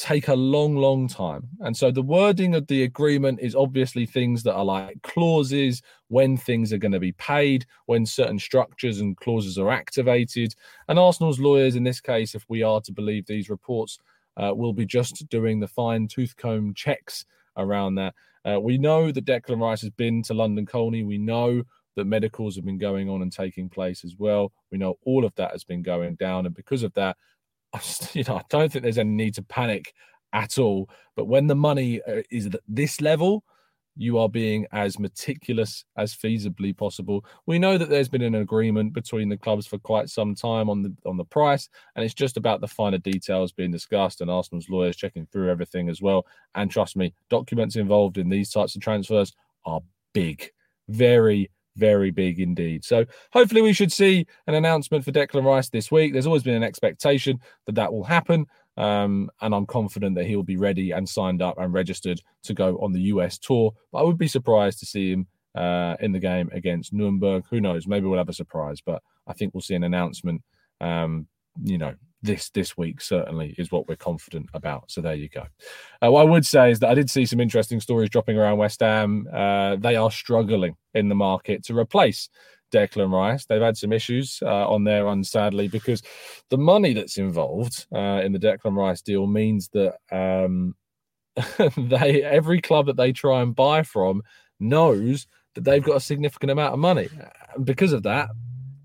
take 0.00 0.28
a 0.28 0.34
long, 0.34 0.76
long 0.76 1.06
time. 1.06 1.46
And 1.60 1.76
so 1.76 1.90
the 1.90 2.02
wording 2.02 2.54
of 2.54 2.66
the 2.66 2.84
agreement 2.84 3.38
is 3.40 3.54
obviously 3.54 4.06
things 4.06 4.42
that 4.44 4.54
are 4.54 4.64
like 4.64 5.00
clauses, 5.02 5.82
when 6.08 6.38
things 6.38 6.72
are 6.72 6.78
going 6.78 6.92
to 6.92 6.98
be 6.98 7.12
paid, 7.12 7.66
when 7.84 8.06
certain 8.06 8.38
structures 8.38 9.00
and 9.00 9.16
clauses 9.18 9.58
are 9.58 9.70
activated. 9.70 10.54
And 10.88 10.98
Arsenal's 10.98 11.38
lawyers, 11.38 11.76
in 11.76 11.84
this 11.84 12.00
case, 12.00 12.34
if 12.34 12.44
we 12.48 12.62
are 12.62 12.80
to 12.80 12.92
believe 12.92 13.26
these 13.26 13.50
reports, 13.50 13.98
uh, 14.36 14.54
will 14.54 14.72
be 14.72 14.86
just 14.86 15.28
doing 15.28 15.60
the 15.60 15.68
fine 15.68 16.08
tooth 16.08 16.34
comb 16.36 16.72
checks 16.72 17.26
around 17.58 17.96
that. 17.96 18.14
Uh, 18.44 18.58
we 18.60 18.78
know 18.78 19.12
that 19.12 19.24
Declan 19.24 19.60
Rice 19.60 19.82
has 19.82 19.90
been 19.90 20.22
to 20.24 20.34
London 20.34 20.66
Colney. 20.66 21.02
We 21.02 21.18
know 21.18 21.62
that 21.96 22.06
medicals 22.06 22.56
have 22.56 22.64
been 22.64 22.78
going 22.78 23.08
on 23.08 23.22
and 23.22 23.32
taking 23.32 23.68
place 23.68 24.04
as 24.04 24.16
well. 24.18 24.52
We 24.70 24.78
know 24.78 24.98
all 25.04 25.24
of 25.24 25.34
that 25.34 25.52
has 25.52 25.64
been 25.64 25.82
going 25.82 26.14
down, 26.14 26.46
and 26.46 26.54
because 26.54 26.82
of 26.82 26.94
that, 26.94 27.16
you 28.12 28.24
know, 28.24 28.36
I 28.36 28.42
don't 28.48 28.72
think 28.72 28.82
there's 28.82 28.98
any 28.98 29.10
need 29.10 29.34
to 29.34 29.42
panic 29.42 29.92
at 30.32 30.58
all. 30.58 30.88
But 31.16 31.26
when 31.26 31.46
the 31.46 31.56
money 31.56 32.00
uh, 32.02 32.22
is 32.30 32.46
at 32.46 32.56
this 32.68 33.00
level, 33.00 33.44
you 34.00 34.16
are 34.16 34.30
being 34.30 34.66
as 34.72 34.98
meticulous 34.98 35.84
as 35.98 36.14
feasibly 36.14 36.74
possible. 36.74 37.22
We 37.44 37.58
know 37.58 37.76
that 37.76 37.90
there's 37.90 38.08
been 38.08 38.22
an 38.22 38.36
agreement 38.36 38.94
between 38.94 39.28
the 39.28 39.36
clubs 39.36 39.66
for 39.66 39.76
quite 39.78 40.08
some 40.08 40.34
time 40.34 40.70
on 40.70 40.80
the 40.80 40.94
on 41.04 41.18
the 41.18 41.24
price, 41.24 41.68
and 41.94 42.04
it's 42.04 42.14
just 42.14 42.38
about 42.38 42.62
the 42.62 42.66
finer 42.66 42.96
details 42.96 43.52
being 43.52 43.70
discussed 43.70 44.22
and 44.22 44.30
Arsenal's 44.30 44.70
lawyers 44.70 44.96
checking 44.96 45.26
through 45.26 45.50
everything 45.50 45.90
as 45.90 46.00
well. 46.00 46.24
And 46.54 46.70
trust 46.70 46.96
me, 46.96 47.12
documents 47.28 47.76
involved 47.76 48.16
in 48.16 48.30
these 48.30 48.50
types 48.50 48.74
of 48.74 48.80
transfers 48.80 49.34
are 49.66 49.82
big, 50.14 50.50
very 50.88 51.50
very 51.76 52.10
big 52.10 52.40
indeed. 52.40 52.84
So 52.84 53.04
hopefully 53.32 53.62
we 53.62 53.72
should 53.72 53.92
see 53.92 54.26
an 54.46 54.54
announcement 54.54 55.04
for 55.04 55.12
Declan 55.12 55.44
Rice 55.44 55.68
this 55.68 55.90
week. 55.90 56.12
There's 56.12 56.26
always 56.26 56.42
been 56.42 56.54
an 56.54 56.62
expectation 56.62 57.38
that 57.66 57.74
that 57.76 57.92
will 57.92 58.04
happen. 58.04 58.46
Um, 58.80 59.30
and 59.42 59.54
I'm 59.54 59.66
confident 59.66 60.16
that 60.16 60.24
he'll 60.24 60.42
be 60.42 60.56
ready 60.56 60.92
and 60.92 61.06
signed 61.06 61.42
up 61.42 61.58
and 61.58 61.70
registered 61.70 62.22
to 62.44 62.54
go 62.54 62.78
on 62.78 62.92
the 62.92 63.02
US 63.02 63.36
tour. 63.36 63.72
But 63.92 63.98
I 63.98 64.02
would 64.04 64.16
be 64.16 64.26
surprised 64.26 64.78
to 64.78 64.86
see 64.86 65.12
him 65.12 65.26
uh, 65.54 65.96
in 66.00 66.12
the 66.12 66.18
game 66.18 66.48
against 66.52 66.94
Nuremberg. 66.94 67.44
Who 67.50 67.60
knows? 67.60 67.86
Maybe 67.86 68.06
we'll 68.06 68.16
have 68.16 68.30
a 68.30 68.32
surprise, 68.32 68.80
but 68.80 69.02
I 69.26 69.34
think 69.34 69.52
we'll 69.52 69.60
see 69.60 69.74
an 69.74 69.84
announcement, 69.84 70.42
um, 70.80 71.26
you 71.62 71.76
know, 71.76 71.94
this 72.22 72.50
this 72.50 72.76
week 72.76 73.00
certainly 73.00 73.54
is 73.58 73.70
what 73.70 73.88
we're 73.88 73.96
confident 73.96 74.48
about. 74.54 74.90
So 74.90 75.00
there 75.00 75.14
you 75.14 75.28
go. 75.28 75.44
Uh, 76.02 76.10
what 76.10 76.22
I 76.22 76.30
would 76.30 76.46
say 76.46 76.70
is 76.70 76.78
that 76.80 76.90
I 76.90 76.94
did 76.94 77.10
see 77.10 77.26
some 77.26 77.40
interesting 77.40 77.80
stories 77.80 78.10
dropping 78.10 78.38
around 78.38 78.58
West 78.58 78.80
Ham. 78.80 79.26
Uh, 79.32 79.76
they 79.76 79.96
are 79.96 80.10
struggling 80.10 80.76
in 80.94 81.08
the 81.08 81.14
market 81.14 81.64
to 81.64 81.76
replace 81.76 82.28
Declan 82.70 83.12
Rice. 83.12 83.46
They've 83.46 83.60
had 83.60 83.76
some 83.76 83.92
issues 83.92 84.38
uh, 84.42 84.68
on 84.68 84.84
their 84.84 85.08
end, 85.08 85.26
sadly, 85.26 85.68
because 85.68 86.02
the 86.48 86.58
money 86.58 86.92
that's 86.92 87.18
involved 87.18 87.86
uh, 87.94 88.20
in 88.22 88.32
the 88.32 88.38
Declan 88.38 88.76
Rice 88.76 89.02
deal 89.02 89.26
means 89.26 89.70
that 89.72 89.96
um, 90.10 90.74
they 91.76 92.22
every 92.22 92.60
club 92.60 92.86
that 92.86 92.96
they 92.96 93.12
try 93.12 93.42
and 93.42 93.54
buy 93.54 93.82
from 93.82 94.22
knows 94.58 95.26
that 95.54 95.64
they've 95.64 95.82
got 95.82 95.96
a 95.96 96.00
significant 96.00 96.50
amount 96.50 96.72
of 96.72 96.78
money. 96.78 97.08
And 97.54 97.64
because 97.64 97.92
of 97.92 98.02
that, 98.04 98.28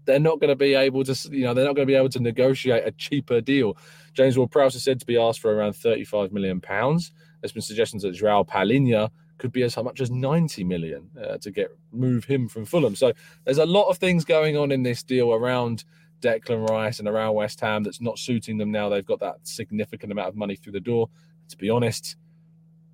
they're 0.06 0.20
not 0.20 0.40
going 0.40 0.50
to 0.50 0.56
be 0.56 0.76
able 0.76 1.04
to, 1.04 1.30
you 1.32 1.44
know, 1.44 1.54
they're 1.54 1.66
not 1.66 1.76
going 1.76 1.88
to 1.88 1.92
be 1.92 1.98
able 1.98 2.10
to 2.10 2.20
negotiate 2.20 2.88
a 2.88 2.92
cheaper 2.92 3.42
deal. 3.42 3.78
James 4.14 4.38
Ward-Prowse 4.38 4.76
is 4.76 4.84
said 4.84 5.00
to 5.00 5.06
be 5.06 5.18
asked 5.18 5.40
for 5.40 5.54
around 5.54 5.74
35 5.74 6.32
million 6.32 6.62
pounds. 6.62 7.12
There's 7.42 7.52
been 7.52 7.62
suggestions 7.62 8.04
that 8.04 8.14
Joao 8.14 8.44
Palhinha 8.44 9.10
could 9.38 9.52
be 9.52 9.64
as 9.64 9.76
much 9.78 10.02
as 10.02 10.12
90 10.12 10.64
million 10.64 11.10
uh, 11.22 11.38
to 11.38 11.52
get 11.52 11.70
move 11.92 12.26
him 12.26 12.48
from 12.48 12.66
Fulham. 12.66 12.96
So 12.96 13.14
there's 13.44 13.58
a 13.58 13.66
lot 13.66 13.90
of 13.90 13.98
things 13.98 14.26
going 14.26 14.58
on 14.58 14.72
in 14.72 14.84
this 14.84 15.04
deal 15.04 15.34
around 15.34 15.84
Declan 16.22 16.68
Rice 16.70 17.00
and 17.00 17.08
around 17.08 17.36
West 17.36 17.60
Ham 17.60 17.84
that's 17.84 18.02
not 18.02 18.18
suiting 18.18 18.58
them 18.58 18.72
now. 18.72 18.90
They've 18.90 19.06
got 19.06 19.20
that 19.20 19.38
significant 19.44 20.12
amount 20.12 20.30
of 20.30 20.36
money 20.36 20.56
through 20.56 20.74
the 20.74 20.80
door. 20.80 21.10
To 21.50 21.58
be 21.58 21.70
honest, 21.70 22.16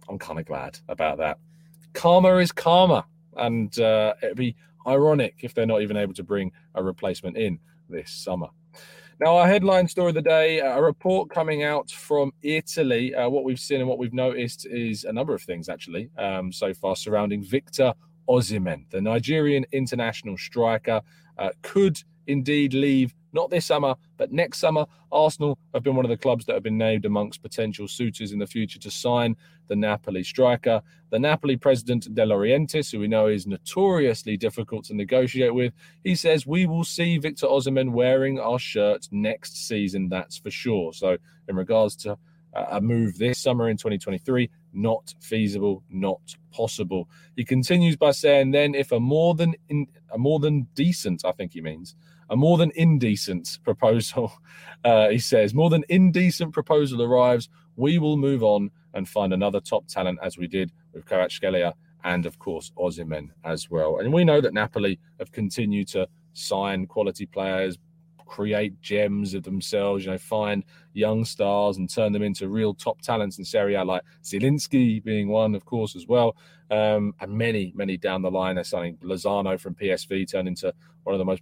I'm 0.10 0.20
kind 0.20 0.40
of 0.40 0.46
glad 0.46 0.80
about 0.90 1.18
that. 1.20 1.38
Karma 1.94 2.38
is 2.38 2.52
karma, 2.52 3.06
and 3.38 3.78
uh, 3.80 4.14
it'd 4.22 4.38
be 4.38 4.56
ironic 4.88 5.36
if 5.42 5.54
they're 5.54 5.66
not 5.66 5.82
even 5.82 5.98
able 5.98 6.14
to 6.16 6.24
bring 6.24 6.52
a 6.76 6.84
replacement 6.84 7.38
in 7.38 7.60
this 7.90 8.12
summer. 8.12 8.48
Now, 9.22 9.38
our 9.38 9.48
headline 9.48 9.88
story 9.88 10.10
of 10.10 10.16
the 10.16 10.24
day 10.24 10.62
a 10.62 10.82
report 10.82 11.30
coming 11.30 11.62
out 11.62 11.92
from 11.92 12.34
Italy. 12.42 13.13
Uh, 13.13 13.30
what 13.30 13.44
we've 13.44 13.60
seen 13.60 13.80
and 13.80 13.88
what 13.88 14.00
we've 14.00 14.16
noticed 14.16 14.66
is 14.66 15.04
a 15.04 15.13
number 15.13 15.36
of 15.36 15.44
things, 15.44 15.70
actually, 15.70 16.10
um, 16.18 16.51
so 16.51 16.74
far 16.74 16.96
surrounding 16.96 17.44
Victor 17.44 17.94
Osimhen, 18.28 18.90
the 18.90 19.00
Nigerian 19.00 19.63
international 19.74 20.40
striker, 20.40 21.01
uh, 21.38 21.50
could 21.62 22.01
indeed 22.28 22.74
leave 22.74 23.13
not 23.34 23.50
this 23.50 23.66
summer, 23.66 23.96
but 24.18 24.32
next 24.32 24.60
summer. 24.60 24.86
Arsenal 25.12 25.58
have 25.74 25.84
been 25.84 25.96
one 25.96 26.06
of 26.06 26.10
the 26.10 26.18
clubs 26.18 26.46
that 26.46 26.54
have 26.54 26.63
been 26.63 26.78
named 26.78 27.06
amongst 27.06 27.42
potential 27.42 27.88
suitors 27.88 28.32
in 28.32 28.40
the 28.40 28.48
future 28.48 28.80
to 28.80 28.92
sign 28.92 29.36
the 29.68 29.75
Napoli 29.75 30.24
striker. 30.24 30.82
The 31.12 31.20
Napoli 31.20 31.58
president, 31.58 32.13
De 32.13 32.25
Laurentiis, 32.25 32.92
who 32.92 33.00
we 33.00 33.08
know 33.08 33.28
is 33.28 33.48
notoriously 33.48 34.38
difficult 34.38 34.86
to 34.86 34.94
negotiate 34.94 35.54
with, 35.54 35.74
he 36.04 36.16
says, 36.16 36.46
We 36.46 36.66
will 36.66 36.84
see 36.84 37.18
Victor 37.18 37.48
Osimhen 37.48 37.92
wearing 37.92 38.40
our 38.40 38.60
shirt 38.60 39.08
next 39.12 39.68
season, 39.68 40.10
that's 40.10 40.38
for 40.38 40.51
sure. 40.51 40.94
So, 40.94 41.18
in 41.48 41.56
regards 41.56 41.96
to 41.98 42.18
a 42.53 42.81
move 42.81 43.17
this 43.17 43.39
summer 43.39 43.70
in 43.70 43.77
2023, 43.77 44.50
not 44.74 45.13
feasible, 45.20 45.84
not 45.89 46.22
possible. 46.51 47.10
He 47.36 47.46
continues 47.46 47.96
by 47.96 48.12
saying, 48.12 48.51
then 48.51 48.75
if 48.75 48.91
a 48.91 49.00
more 49.00 49.36
than 49.36 49.55
in, 49.70 49.88
a 50.12 50.17
more 50.17 50.39
than 50.39 50.67
decent, 50.75 51.24
I 51.25 51.31
think 51.31 51.53
he 51.53 51.62
means, 51.62 51.96
a 52.29 52.36
more 52.36 52.58
than 52.58 52.72
indecent 52.75 53.60
proposal, 53.63 54.34
uh, 54.84 55.10
he 55.10 55.20
says, 55.20 55.53
more 55.53 55.70
than 55.70 55.86
indecent 55.89 56.53
proposal 56.53 57.01
arrives, 57.01 57.50
we 57.75 57.98
will 57.98 58.17
move 58.17 58.43
on 58.43 58.72
and 58.93 59.08
find 59.08 59.34
another 59.34 59.60
top 59.60 59.88
talent 59.88 60.20
as 60.22 60.38
we 60.38 60.48
did 60.48 60.72
with 60.93 61.05
Kvaratskhelia 61.05 61.74
and, 62.03 62.25
of 62.25 62.39
course, 62.39 62.72
Osimhen 62.77 63.29
as 63.43 63.70
well. 63.70 64.00
And 64.00 64.12
we 64.12 64.24
know 64.24 64.41
that 64.41 64.53
Napoli 64.53 65.00
have 65.20 65.31
continued 65.31 65.88
to 65.89 66.08
sign 66.34 66.88
quality 66.88 67.25
players, 67.25 67.77
create 68.32 68.82
gems 68.82 69.34
of 69.34 69.44
themselves, 69.44 70.06
you 70.06 70.12
know, 70.12 70.18
find 70.18 70.64
young 70.94 71.26
stars 71.26 71.76
and 71.76 71.94
turn 71.94 72.14
them 72.14 72.24
into 72.24 72.48
real 72.48 72.74
top 72.74 73.02
talents 73.02 73.38
in 73.38 73.44
Serie 73.44 73.76
A, 73.76 73.84
like 73.84 74.04
Zielinski 74.24 75.04
being 75.04 75.28
one, 75.28 75.54
of 75.54 75.66
course, 75.66 75.98
as 75.98 76.08
well. 76.08 76.38
Um, 76.72 77.14
and 77.20 77.34
many, 77.34 77.74
many 77.76 77.98
down 77.98 78.22
the 78.22 78.32
line. 78.32 78.56
They're 78.56 78.64
signing 78.64 78.96
Lozano 79.04 79.60
from 79.60 79.76
PSV, 79.76 80.32
turned 80.32 80.48
into 80.48 80.74
one 81.04 81.14
of 81.14 81.20
the 81.20 81.26
most 81.26 81.42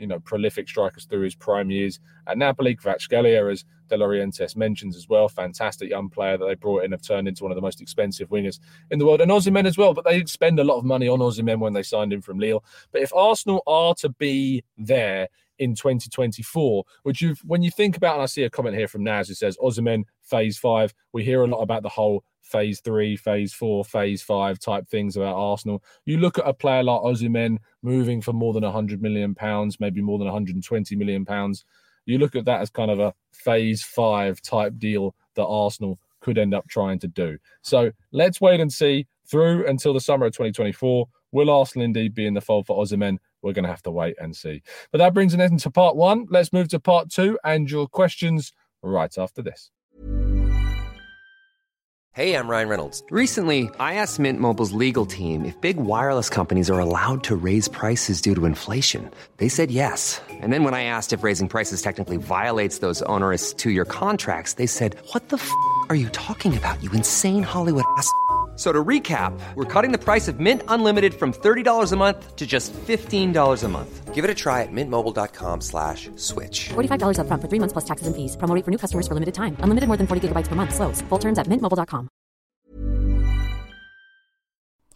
you 0.00 0.06
know 0.06 0.18
prolific 0.20 0.66
strikers 0.66 1.04
through 1.04 1.20
his 1.20 1.34
prime 1.34 1.70
years 1.70 2.00
at 2.26 2.38
Napoli. 2.38 2.74
Kvaratskhelia, 2.74 3.52
as 3.52 3.66
De 3.88 3.98
Laurentiis 3.98 4.56
mentions 4.56 4.96
as 4.96 5.10
well, 5.10 5.28
fantastic 5.28 5.90
young 5.90 6.08
player 6.08 6.38
that 6.38 6.46
they 6.46 6.54
brought 6.54 6.84
in, 6.84 6.92
have 6.92 7.02
turned 7.02 7.28
into 7.28 7.44
one 7.44 7.52
of 7.52 7.56
the 7.56 7.60
most 7.60 7.82
expensive 7.82 8.30
wingers 8.30 8.60
in 8.90 8.98
the 8.98 9.04
world, 9.04 9.20
and 9.20 9.30
Osimhen 9.30 9.66
as 9.66 9.76
well. 9.76 9.92
But 9.92 10.06
they 10.06 10.24
spend 10.24 10.58
a 10.58 10.64
lot 10.64 10.78
of 10.78 10.86
money 10.86 11.06
on 11.06 11.18
Osimhen 11.18 11.60
when 11.60 11.74
they 11.74 11.82
signed 11.82 12.14
him 12.14 12.22
from 12.22 12.38
Lille. 12.38 12.64
But 12.92 13.02
if 13.02 13.12
Arsenal 13.12 13.62
are 13.66 13.94
to 13.96 14.08
be 14.08 14.64
there 14.78 15.28
in 15.60 15.74
2024, 15.74 16.84
which 17.02 17.20
you've 17.20 17.38
when 17.40 17.62
you 17.62 17.70
think 17.70 17.96
about, 17.96 18.14
and 18.14 18.22
I 18.22 18.26
see 18.26 18.42
a 18.42 18.50
comment 18.50 18.76
here 18.76 18.88
from 18.88 19.04
Naz 19.04 19.28
who 19.28 19.34
says 19.34 19.56
Osimhen 19.58 20.04
phase 20.22 20.58
five. 20.58 20.92
We 21.12 21.22
hear 21.22 21.42
a 21.42 21.46
lot 21.46 21.60
about 21.60 21.82
the 21.82 21.88
whole 21.90 22.24
phase 22.40 22.80
three, 22.80 23.16
phase 23.16 23.52
four, 23.52 23.84
phase 23.84 24.22
five 24.22 24.58
type 24.58 24.88
things 24.88 25.16
about 25.16 25.36
Arsenal. 25.36 25.84
You 26.06 26.18
look 26.18 26.38
at 26.38 26.48
a 26.48 26.54
player 26.54 26.82
like 26.82 27.02
Osimhen 27.02 27.58
moving 27.82 28.22
for 28.22 28.32
more 28.32 28.54
than 28.54 28.64
100 28.64 29.02
million 29.02 29.34
pounds, 29.34 29.78
maybe 29.78 30.00
more 30.00 30.18
than 30.18 30.26
120 30.26 30.96
million 30.96 31.24
pounds. 31.24 31.64
You 32.06 32.18
look 32.18 32.34
at 32.34 32.46
that 32.46 32.62
as 32.62 32.70
kind 32.70 32.90
of 32.90 32.98
a 32.98 33.14
phase 33.32 33.82
five 33.82 34.40
type 34.40 34.78
deal 34.78 35.14
that 35.36 35.44
Arsenal 35.44 36.00
could 36.20 36.38
end 36.38 36.54
up 36.54 36.66
trying 36.68 36.98
to 37.00 37.08
do. 37.08 37.38
So 37.62 37.92
let's 38.12 38.40
wait 38.40 38.60
and 38.60 38.72
see 38.72 39.06
through 39.30 39.66
until 39.66 39.92
the 39.92 40.00
summer 40.00 40.26
of 40.26 40.32
2024. 40.32 41.06
Will 41.32 41.50
Arsenal 41.50 41.84
indeed 41.84 42.14
be 42.14 42.26
in 42.26 42.34
the 42.34 42.40
fold 42.40 42.66
for 42.66 42.82
Osimhen? 42.82 43.18
We're 43.42 43.52
going 43.52 43.64
to 43.64 43.70
have 43.70 43.82
to 43.82 43.90
wait 43.90 44.16
and 44.18 44.36
see. 44.36 44.62
But 44.90 44.98
that 44.98 45.14
brings 45.14 45.34
an 45.34 45.40
end 45.40 45.60
to 45.60 45.70
part 45.70 45.96
one. 45.96 46.26
Let's 46.30 46.52
move 46.52 46.68
to 46.68 46.80
part 46.80 47.10
two 47.10 47.38
and 47.44 47.70
your 47.70 47.86
questions 47.88 48.52
right 48.82 49.16
after 49.16 49.42
this. 49.42 49.70
Hey, 52.12 52.34
I'm 52.34 52.48
Ryan 52.48 52.68
Reynolds. 52.68 53.04
Recently, 53.08 53.70
I 53.78 53.94
asked 53.94 54.18
Mint 54.18 54.40
Mobile's 54.40 54.72
legal 54.72 55.06
team 55.06 55.44
if 55.44 55.58
big 55.60 55.76
wireless 55.76 56.28
companies 56.28 56.68
are 56.68 56.80
allowed 56.80 57.22
to 57.22 57.36
raise 57.36 57.68
prices 57.68 58.20
due 58.20 58.34
to 58.34 58.46
inflation. 58.46 59.08
They 59.36 59.48
said 59.48 59.70
yes. 59.70 60.20
And 60.28 60.52
then 60.52 60.64
when 60.64 60.74
I 60.74 60.82
asked 60.82 61.12
if 61.12 61.22
raising 61.22 61.46
prices 61.46 61.82
technically 61.82 62.16
violates 62.16 62.78
those 62.78 63.00
onerous 63.02 63.54
two 63.54 63.70
year 63.70 63.84
contracts, 63.84 64.54
they 64.54 64.66
said, 64.66 64.96
What 65.12 65.28
the 65.28 65.36
f 65.36 65.50
are 65.88 65.94
you 65.94 66.08
talking 66.08 66.56
about, 66.56 66.82
you 66.82 66.90
insane 66.90 67.44
Hollywood 67.44 67.84
ass? 67.96 68.10
So 68.60 68.72
to 68.72 68.84
recap, 68.84 69.32
we're 69.54 69.64
cutting 69.64 69.90
the 69.90 69.96
price 69.96 70.28
of 70.28 70.38
Mint 70.38 70.62
Unlimited 70.68 71.14
from 71.14 71.32
$30 71.32 71.92
a 71.92 71.96
month 71.96 72.36
to 72.36 72.46
just 72.46 72.74
$15 72.74 73.64
a 73.64 73.68
month. 73.68 74.14
Give 74.14 74.22
it 74.22 74.30
a 74.30 74.34
try 74.34 74.60
at 74.60 74.68
mintmobile.com 74.70 75.62
slash 75.62 76.10
switch. 76.16 76.68
$45 76.68 77.20
up 77.20 77.26
front 77.26 77.40
for 77.40 77.48
three 77.48 77.58
months 77.58 77.72
plus 77.72 77.86
taxes 77.86 78.06
and 78.06 78.14
fees. 78.14 78.36
Promo 78.36 78.62
for 78.62 78.70
new 78.70 78.76
customers 78.76 79.08
for 79.08 79.14
limited 79.14 79.32
time. 79.32 79.56
Unlimited 79.60 79.88
more 79.88 79.96
than 79.96 80.06
40 80.06 80.28
gigabytes 80.28 80.46
per 80.46 80.56
month. 80.56 80.74
Slows. 80.74 81.00
Full 81.08 81.18
terms 81.18 81.38
at 81.38 81.46
mintmobile.com. 81.46 82.10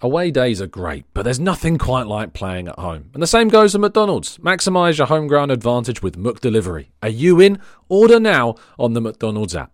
Away 0.02 0.30
days 0.30 0.60
are 0.60 0.66
great, 0.66 1.06
but 1.14 1.22
there's 1.22 1.40
nothing 1.40 1.78
quite 1.78 2.06
like 2.06 2.34
playing 2.34 2.68
at 2.68 2.78
home. 2.78 3.08
And 3.14 3.22
the 3.22 3.26
same 3.26 3.48
goes 3.48 3.72
to 3.72 3.78
McDonald's. 3.78 4.36
Maximise 4.36 4.98
your 4.98 5.06
home 5.06 5.26
ground 5.26 5.50
advantage 5.50 6.02
with 6.02 6.18
McDelivery. 6.18 6.88
Are 7.02 7.08
you 7.08 7.40
in? 7.40 7.58
Order 7.88 8.20
now 8.20 8.56
on 8.78 8.92
the 8.92 9.00
McDonald's 9.00 9.56
app. 9.56 9.73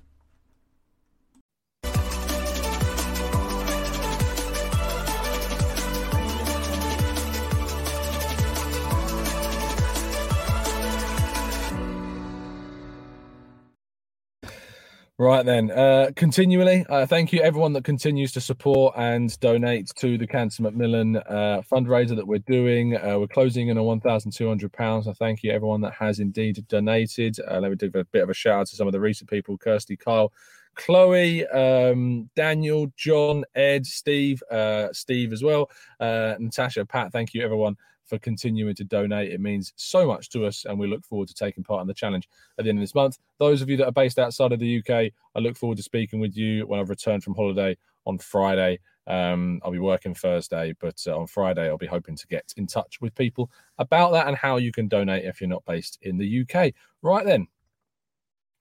Right 15.21 15.45
then, 15.45 15.69
uh, 15.69 16.09
continually, 16.15 16.83
uh, 16.89 17.05
thank 17.05 17.31
you 17.31 17.43
everyone 17.43 17.73
that 17.73 17.83
continues 17.83 18.31
to 18.31 18.41
support 18.41 18.95
and 18.97 19.39
donate 19.39 19.91
to 19.97 20.17
the 20.17 20.25
Cancer 20.25 20.63
Macmillan 20.63 21.17
uh, 21.17 21.61
fundraiser 21.71 22.15
that 22.15 22.25
we're 22.25 22.39
doing. 22.39 22.97
Uh, 22.97 23.19
we're 23.19 23.27
closing 23.27 23.67
in 23.67 23.77
on 23.77 23.85
one 23.85 23.99
thousand 23.99 24.31
two 24.31 24.47
hundred 24.47 24.73
pounds. 24.73 25.07
I 25.07 25.13
thank 25.13 25.43
you 25.43 25.51
everyone 25.51 25.81
that 25.81 25.93
has 25.93 26.17
indeed 26.17 26.65
donated. 26.67 27.37
Uh, 27.39 27.59
let 27.59 27.69
me 27.69 27.77
do 27.77 27.91
a 27.93 28.03
bit 28.03 28.23
of 28.23 28.31
a 28.31 28.33
shout 28.33 28.61
out 28.61 28.67
to 28.69 28.75
some 28.75 28.87
of 28.87 28.93
the 28.93 28.99
recent 28.99 29.29
people: 29.29 29.59
Kirsty, 29.59 29.95
Kyle, 29.95 30.33
Chloe, 30.73 31.45
um, 31.49 32.27
Daniel, 32.35 32.91
John, 32.97 33.43
Ed, 33.53 33.85
Steve, 33.85 34.41
uh, 34.49 34.87
Steve 34.91 35.33
as 35.33 35.43
well, 35.43 35.69
Natasha, 35.99 36.83
Pat. 36.83 37.11
Thank 37.11 37.35
you 37.35 37.43
everyone 37.43 37.77
for 38.11 38.19
continuing 38.19 38.75
to 38.75 38.83
donate. 38.83 39.31
It 39.31 39.39
means 39.39 39.71
so 39.77 40.05
much 40.05 40.29
to 40.31 40.45
us, 40.45 40.65
and 40.65 40.77
we 40.77 40.85
look 40.85 41.05
forward 41.05 41.29
to 41.29 41.33
taking 41.33 41.63
part 41.63 41.79
in 41.79 41.87
the 41.87 41.93
challenge 41.93 42.27
at 42.59 42.65
the 42.65 42.69
end 42.69 42.77
of 42.77 42.83
this 42.83 42.93
month. 42.93 43.17
Those 43.39 43.61
of 43.61 43.69
you 43.69 43.77
that 43.77 43.87
are 43.87 43.93
based 43.93 44.19
outside 44.19 44.51
of 44.51 44.59
the 44.59 44.79
UK, 44.79 45.13
I 45.33 45.39
look 45.39 45.55
forward 45.55 45.77
to 45.77 45.83
speaking 45.83 46.19
with 46.19 46.35
you 46.35 46.67
when 46.67 46.81
I've 46.81 46.89
returned 46.89 47.23
from 47.23 47.35
holiday 47.35 47.77
on 48.05 48.17
Friday. 48.17 48.79
Um, 49.07 49.61
I'll 49.63 49.71
be 49.71 49.79
working 49.79 50.13
Thursday, 50.13 50.75
but 50.81 51.01
uh, 51.07 51.17
on 51.17 51.25
Friday, 51.25 51.69
I'll 51.69 51.77
be 51.77 51.87
hoping 51.87 52.17
to 52.17 52.27
get 52.27 52.53
in 52.57 52.67
touch 52.67 52.99
with 52.99 53.15
people 53.15 53.49
about 53.77 54.11
that 54.11 54.27
and 54.27 54.35
how 54.35 54.57
you 54.57 54.73
can 54.73 54.89
donate 54.89 55.23
if 55.23 55.39
you're 55.39 55.49
not 55.49 55.63
based 55.65 55.97
in 56.01 56.17
the 56.17 56.41
UK. 56.41 56.73
Right 57.01 57.25
then, 57.25 57.47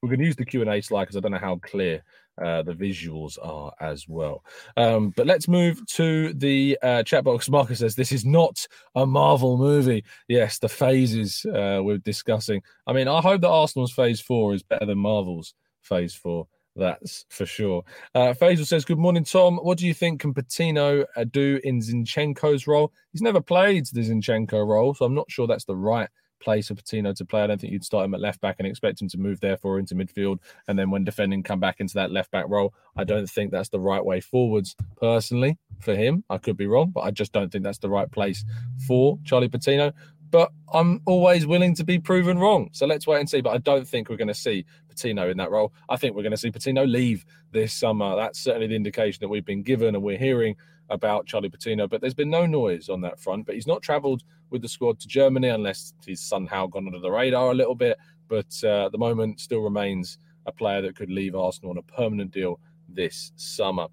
we're 0.03 0.09
going 0.09 0.21
to 0.21 0.27
use 0.27 0.37
the 0.37 0.45
Q&A 0.45 0.81
slide 0.81 1.05
because 1.05 1.17
I 1.17 1.21
don't 1.21 1.33
know 1.33 1.39
how 1.39 1.57
clear 1.57 2.03
uh, 2.43 2.63
the 2.63 2.73
visuals 2.73 3.39
are 3.43 3.73
as 3.81 4.09
well. 4.09 4.45
Um, 4.77 5.11
but 5.15 5.27
let's 5.27 5.47
move 5.47 5.85
to 5.89 6.33
the 6.33 6.79
uh, 6.83 7.03
chat 7.03 7.25
box. 7.25 7.51
Marcus 7.51 7.81
says 7.81 7.95
this 7.95 8.13
is 8.13 8.25
not 8.25 8.67
a 8.95 9.05
Marvel 9.05 9.59
movie. 9.59 10.05
Yes, 10.29 10.59
the 10.59 10.69
phases 10.69 11.45
uh, 11.45 11.81
we're 11.83 11.99
discussing. 11.99 12.63
I 12.87 12.95
mean, 12.95 13.09
I 13.09 13.21
hope 13.21 13.43
that 13.43 13.51
Arsenal's 13.51 13.93
phase 13.93 14.21
four 14.21 14.55
is 14.55 14.63
better 14.63 14.87
than 14.87 14.99
Marvel's 14.99 15.55
phase 15.83 16.15
four. 16.15 16.47
That's 16.77 17.27
for 17.29 17.45
sure. 17.45 17.83
Uh, 18.15 18.33
Faisal 18.33 18.67
says, 18.67 18.85
Good 18.85 18.99
morning, 18.99 19.25
Tom. 19.25 19.59
What 19.59 19.77
do 19.77 19.87
you 19.87 19.93
think 19.93 20.21
can 20.21 20.33
Patino 20.33 21.05
uh, 21.17 21.25
do 21.25 21.61
in 21.65 21.81
Zinchenko's 21.81 22.67
role? 22.67 22.93
He's 23.13 23.23
never 23.23 23.41
played 23.41 23.87
the 23.87 24.01
Zinchenko 24.01 24.67
role, 24.67 24.95
so 24.95 25.05
I'm 25.05 25.15
not 25.15 25.31
sure 25.31 25.47
that's 25.47 25.65
the 25.65 25.77
right 25.77 26.09
place 26.41 26.69
for 26.69 26.75
Patino 26.75 27.13
to 27.13 27.25
play. 27.25 27.43
I 27.43 27.47
don't 27.47 27.61
think 27.61 27.73
you'd 27.73 27.85
start 27.85 28.05
him 28.05 28.15
at 28.15 28.21
left 28.21 28.41
back 28.41 28.57
and 28.59 28.67
expect 28.67 29.01
him 29.01 29.09
to 29.09 29.19
move 29.19 29.41
therefore 29.41 29.79
into 29.79 29.95
midfield 29.95 30.39
and 30.69 30.79
then 30.79 30.91
when 30.91 31.05
defending 31.05 31.43
come 31.43 31.61
back 31.61 31.81
into 31.81 31.95
that 31.95 32.11
left 32.11 32.31
back 32.31 32.47
role. 32.49 32.75
I 32.97 33.05
don't 33.05 33.29
think 33.29 33.51
that's 33.51 33.69
the 33.69 33.81
right 33.81 34.05
way 34.05 34.21
forwards 34.21 34.75
personally 35.01 35.59
for 35.81 35.95
him. 35.95 36.25
I 36.31 36.39
could 36.39 36.57
be 36.57 36.67
wrong, 36.67 36.91
but 36.91 37.03
I 37.03 37.11
just 37.11 37.33
don't 37.33 37.51
think 37.51 37.65
that's 37.65 37.79
the 37.79 37.91
right 37.91 38.11
place 38.11 38.45
for 38.87 39.19
Charlie 39.25 39.49
Patino. 39.49 39.93
But 40.31 40.53
I'm 40.73 41.03
always 41.07 41.45
willing 41.45 41.75
to 41.75 41.85
be 41.85 41.99
proven 41.99 42.39
wrong. 42.39 42.69
So 42.73 42.87
let's 42.87 43.05
wait 43.05 43.19
and 43.19 43.29
see. 43.29 43.41
But 43.41 43.51
I 43.51 43.59
don't 43.59 43.87
think 43.87 44.09
we're 44.09 44.17
going 44.17 44.29
to 44.29 44.35
see 44.35 44.65
Patino 44.89 45.29
in 45.29 45.37
that 45.39 45.51
role. 45.51 45.73
I 45.89 45.97
think 45.97 46.15
we're 46.15 46.23
going 46.23 46.31
to 46.31 46.37
see 46.37 46.53
Patino 46.53 46.85
leave 46.85 47.25
this 47.51 47.73
summer. 47.73 48.15
That's 48.15 48.39
certainly 48.39 48.69
the 48.69 48.77
indication 48.77 49.19
that 49.23 49.29
we've 49.29 49.45
been 49.45 49.65
given 49.65 49.97
and 49.97 50.05
we're 50.05 50.19
hearing 50.19 50.55
about 50.91 51.27
Charlie 51.27 51.49
Patino. 51.49 51.89
But 51.89 52.01
there's 52.01 52.15
been 52.15 52.31
no 52.31 52.47
noise 52.47 52.89
on 52.89 53.01
that 53.03 53.19
front. 53.19 53.47
But 53.47 53.55
he's 53.55 53.67
not 53.67 53.83
travelled 53.83 54.23
with 54.51 54.63
the 54.63 54.69
squad 54.69 55.01
to 55.01 55.09
Germany 55.09 55.49
unless 55.49 55.95
he's 56.05 56.21
somehow 56.21 56.67
gone 56.67 56.87
under 56.87 57.01
the 57.01 57.11
radar 57.11 57.53
a 57.53 57.55
little 57.55 57.75
bit. 57.75 57.97
But 58.29 58.55
uh, 58.63 58.87
at 58.87 58.93
the 58.93 58.99
moment, 58.99 59.41
still 59.41 59.61
remains 59.61 60.19
a 60.47 60.53
player 60.53 60.83
that 60.83 60.97
could 60.97 61.11
leave 61.11 61.35
Arsenal 61.35 61.71
on 61.71 61.79
a 61.79 61.83
permanent 61.83 62.33
deal 62.33 62.61
this 62.89 63.33
summer. 63.37 63.87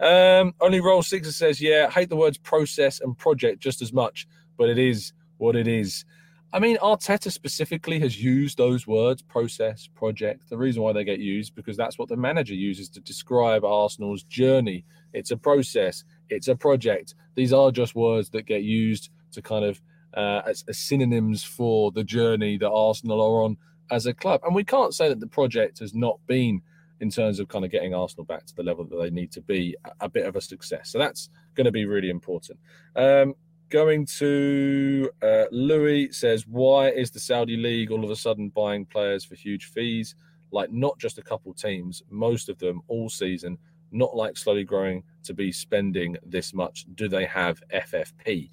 Um, 0.00 0.54
only 0.60 0.80
Roll 0.80 1.02
Sixer 1.02 1.32
says, 1.32 1.60
yeah, 1.60 1.90
hate 1.90 2.08
the 2.08 2.16
words 2.16 2.38
process 2.38 3.00
and 3.00 3.16
project 3.16 3.60
just 3.60 3.82
as 3.82 3.92
much, 3.92 4.26
but 4.56 4.68
it 4.68 4.78
is 4.78 5.12
what 5.36 5.56
it 5.56 5.68
is. 5.68 6.04
I 6.52 6.58
mean, 6.58 6.78
Arteta 6.78 7.30
specifically 7.30 8.00
has 8.00 8.20
used 8.20 8.58
those 8.58 8.84
words, 8.84 9.22
process, 9.22 9.88
project. 9.94 10.48
The 10.48 10.58
reason 10.58 10.82
why 10.82 10.92
they 10.92 11.04
get 11.04 11.20
used 11.20 11.54
because 11.54 11.76
that's 11.76 11.96
what 11.96 12.08
the 12.08 12.16
manager 12.16 12.54
uses 12.54 12.88
to 12.90 13.00
describe 13.00 13.64
Arsenal's 13.64 14.24
journey. 14.24 14.84
It's 15.12 15.30
a 15.30 15.36
process, 15.36 16.02
it's 16.30 16.48
a 16.48 16.56
project. 16.56 17.14
These 17.34 17.52
are 17.52 17.70
just 17.70 17.94
words 17.94 18.30
that 18.30 18.46
get 18.46 18.62
used 18.62 19.10
to 19.32 19.42
kind 19.42 19.64
of 19.64 19.80
uh, 20.14 20.42
as, 20.46 20.64
as 20.68 20.78
synonyms 20.78 21.44
for 21.44 21.92
the 21.92 22.04
journey 22.04 22.58
that 22.58 22.70
Arsenal 22.70 23.20
are 23.20 23.44
on 23.44 23.56
as 23.90 24.06
a 24.06 24.14
club. 24.14 24.40
And 24.44 24.54
we 24.54 24.64
can't 24.64 24.94
say 24.94 25.08
that 25.08 25.20
the 25.20 25.26
project 25.26 25.78
has 25.80 25.94
not 25.94 26.18
been, 26.26 26.62
in 27.00 27.10
terms 27.10 27.40
of 27.40 27.48
kind 27.48 27.64
of 27.64 27.70
getting 27.70 27.94
Arsenal 27.94 28.24
back 28.24 28.44
to 28.46 28.54
the 28.54 28.62
level 28.62 28.84
that 28.84 28.96
they 28.96 29.10
need 29.10 29.32
to 29.32 29.40
be, 29.40 29.76
a, 29.84 30.06
a 30.06 30.08
bit 30.08 30.26
of 30.26 30.36
a 30.36 30.40
success. 30.40 30.90
So 30.90 30.98
that's 30.98 31.30
going 31.54 31.64
to 31.64 31.72
be 31.72 31.84
really 31.84 32.10
important. 32.10 32.58
Um, 32.96 33.34
going 33.70 34.04
to 34.04 35.10
uh, 35.22 35.44
Louis 35.50 36.10
says, 36.12 36.46
why 36.46 36.90
is 36.90 37.10
the 37.10 37.20
Saudi 37.20 37.56
league 37.56 37.90
all 37.90 38.04
of 38.04 38.10
a 38.10 38.16
sudden 38.16 38.50
buying 38.50 38.84
players 38.84 39.24
for 39.24 39.34
huge 39.36 39.66
fees? 39.66 40.14
Like 40.52 40.72
not 40.72 40.98
just 40.98 41.18
a 41.18 41.22
couple 41.22 41.54
teams, 41.54 42.02
most 42.10 42.48
of 42.48 42.58
them 42.58 42.82
all 42.88 43.08
season. 43.08 43.56
Not 43.92 44.16
like 44.16 44.36
slowly 44.36 44.64
growing 44.64 45.02
to 45.24 45.34
be 45.34 45.52
spending 45.52 46.16
this 46.24 46.54
much. 46.54 46.86
Do 46.94 47.08
they 47.08 47.24
have 47.26 47.62
FFP? 47.72 48.50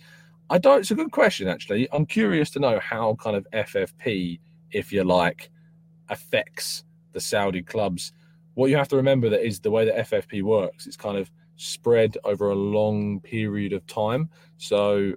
I 0.50 0.58
don't. 0.58 0.80
It's 0.80 0.92
a 0.92 0.96
good 0.96 1.12
question, 1.12 1.48
actually. 1.48 1.88
I'm 1.92 2.06
curious 2.06 2.50
to 2.52 2.60
know 2.60 2.80
how 2.80 3.16
kind 3.16 3.36
of 3.36 3.48
FFP, 3.54 4.40
if 4.72 4.92
you 4.92 5.04
like, 5.04 5.50
affects 6.10 6.84
the 7.12 7.20
Saudi 7.20 7.62
clubs. 7.62 8.14
What 8.54 8.70
you 8.70 8.78
have 8.78 8.88
to 8.90 8.96
remember 8.96 9.30
that 9.30 9.46
is 9.46 9.60
the 9.60 9.72
way 9.72 9.86
that 9.86 10.10
FFP 10.10 10.44
works. 10.44 10.88
It's 10.88 10.98
kind 10.98 11.18
of 11.18 11.30
spread 11.58 12.18
over 12.24 12.52
a 12.52 12.56
long 12.56 13.20
period 13.20 13.74
of 13.74 13.86
time. 13.88 14.30
So 14.58 15.14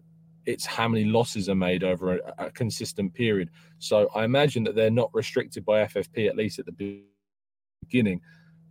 it's 0.46 0.66
how 0.66 0.88
many 0.88 1.04
losses 1.04 1.48
are 1.48 1.54
made 1.54 1.84
over 1.84 2.16
a, 2.16 2.46
a 2.46 2.50
consistent 2.50 3.14
period. 3.14 3.50
So 3.78 4.10
I 4.14 4.24
imagine 4.24 4.64
that 4.64 4.74
they're 4.74 4.90
not 4.90 5.14
restricted 5.14 5.64
by 5.64 5.84
FFP 5.84 6.28
at 6.28 6.36
least 6.36 6.58
at 6.58 6.66
the 6.66 7.02
beginning 7.82 8.20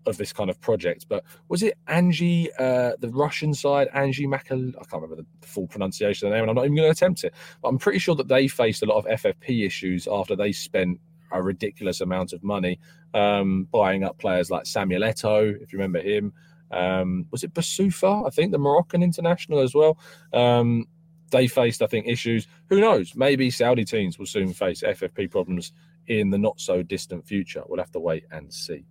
of 0.05 0.17
this 0.17 0.33
kind 0.33 0.49
of 0.49 0.59
project. 0.61 1.05
But 1.09 1.23
was 1.47 1.63
it 1.63 1.77
Anzhi, 1.87 2.47
uh, 2.57 2.93
the 2.99 3.09
Russian 3.09 3.53
side, 3.53 3.89
Anzhi 3.95 4.25
Makal? 4.25 4.69
I 4.75 4.83
can't 4.85 5.01
remember 5.01 5.17
the 5.17 5.47
full 5.47 5.67
pronunciation 5.67 6.27
of 6.27 6.31
the 6.31 6.35
name, 6.35 6.43
and 6.43 6.49
I'm 6.49 6.55
not 6.55 6.65
even 6.65 6.75
going 6.75 6.87
to 6.87 6.91
attempt 6.91 7.23
it. 7.23 7.33
But 7.61 7.69
I'm 7.69 7.77
pretty 7.77 7.99
sure 7.99 8.15
that 8.15 8.27
they 8.27 8.47
faced 8.47 8.83
a 8.83 8.85
lot 8.85 8.97
of 8.97 9.05
FFP 9.05 9.65
issues 9.65 10.07
after 10.09 10.35
they 10.35 10.51
spent 10.51 10.99
a 11.31 11.41
ridiculous 11.41 12.01
amount 12.01 12.33
of 12.33 12.43
money 12.43 12.79
um, 13.13 13.67
buying 13.71 14.03
up 14.03 14.17
players 14.17 14.49
like 14.49 14.65
Samuel 14.65 15.03
Eto'o, 15.03 15.61
if 15.61 15.71
you 15.71 15.77
remember 15.77 16.01
him. 16.01 16.33
Um, 16.71 17.25
was 17.31 17.43
it 17.43 17.53
Boussoufa? 17.53 18.27
I 18.27 18.29
think 18.29 18.51
the 18.51 18.57
Moroccan 18.57 19.03
international 19.03 19.59
as 19.59 19.73
well. 19.73 19.97
Um, 20.33 20.87
they 21.31 21.47
faced, 21.47 21.81
I 21.81 21.87
think, 21.87 22.07
issues. 22.07 22.47
Who 22.69 22.79
knows? 22.79 23.15
Maybe 23.15 23.51
Saudi 23.51 23.85
teams 23.85 24.17
will 24.17 24.25
soon 24.25 24.53
face 24.53 24.81
FFP 24.81 25.29
problems 25.29 25.73
in 26.07 26.31
the 26.31 26.37
not 26.37 26.59
so 26.59 26.81
distant 26.81 27.27
future. 27.27 27.63
We'll 27.67 27.79
have 27.79 27.91
to 27.91 27.99
wait 27.99 28.25
and 28.31 28.51
see. 28.51 28.85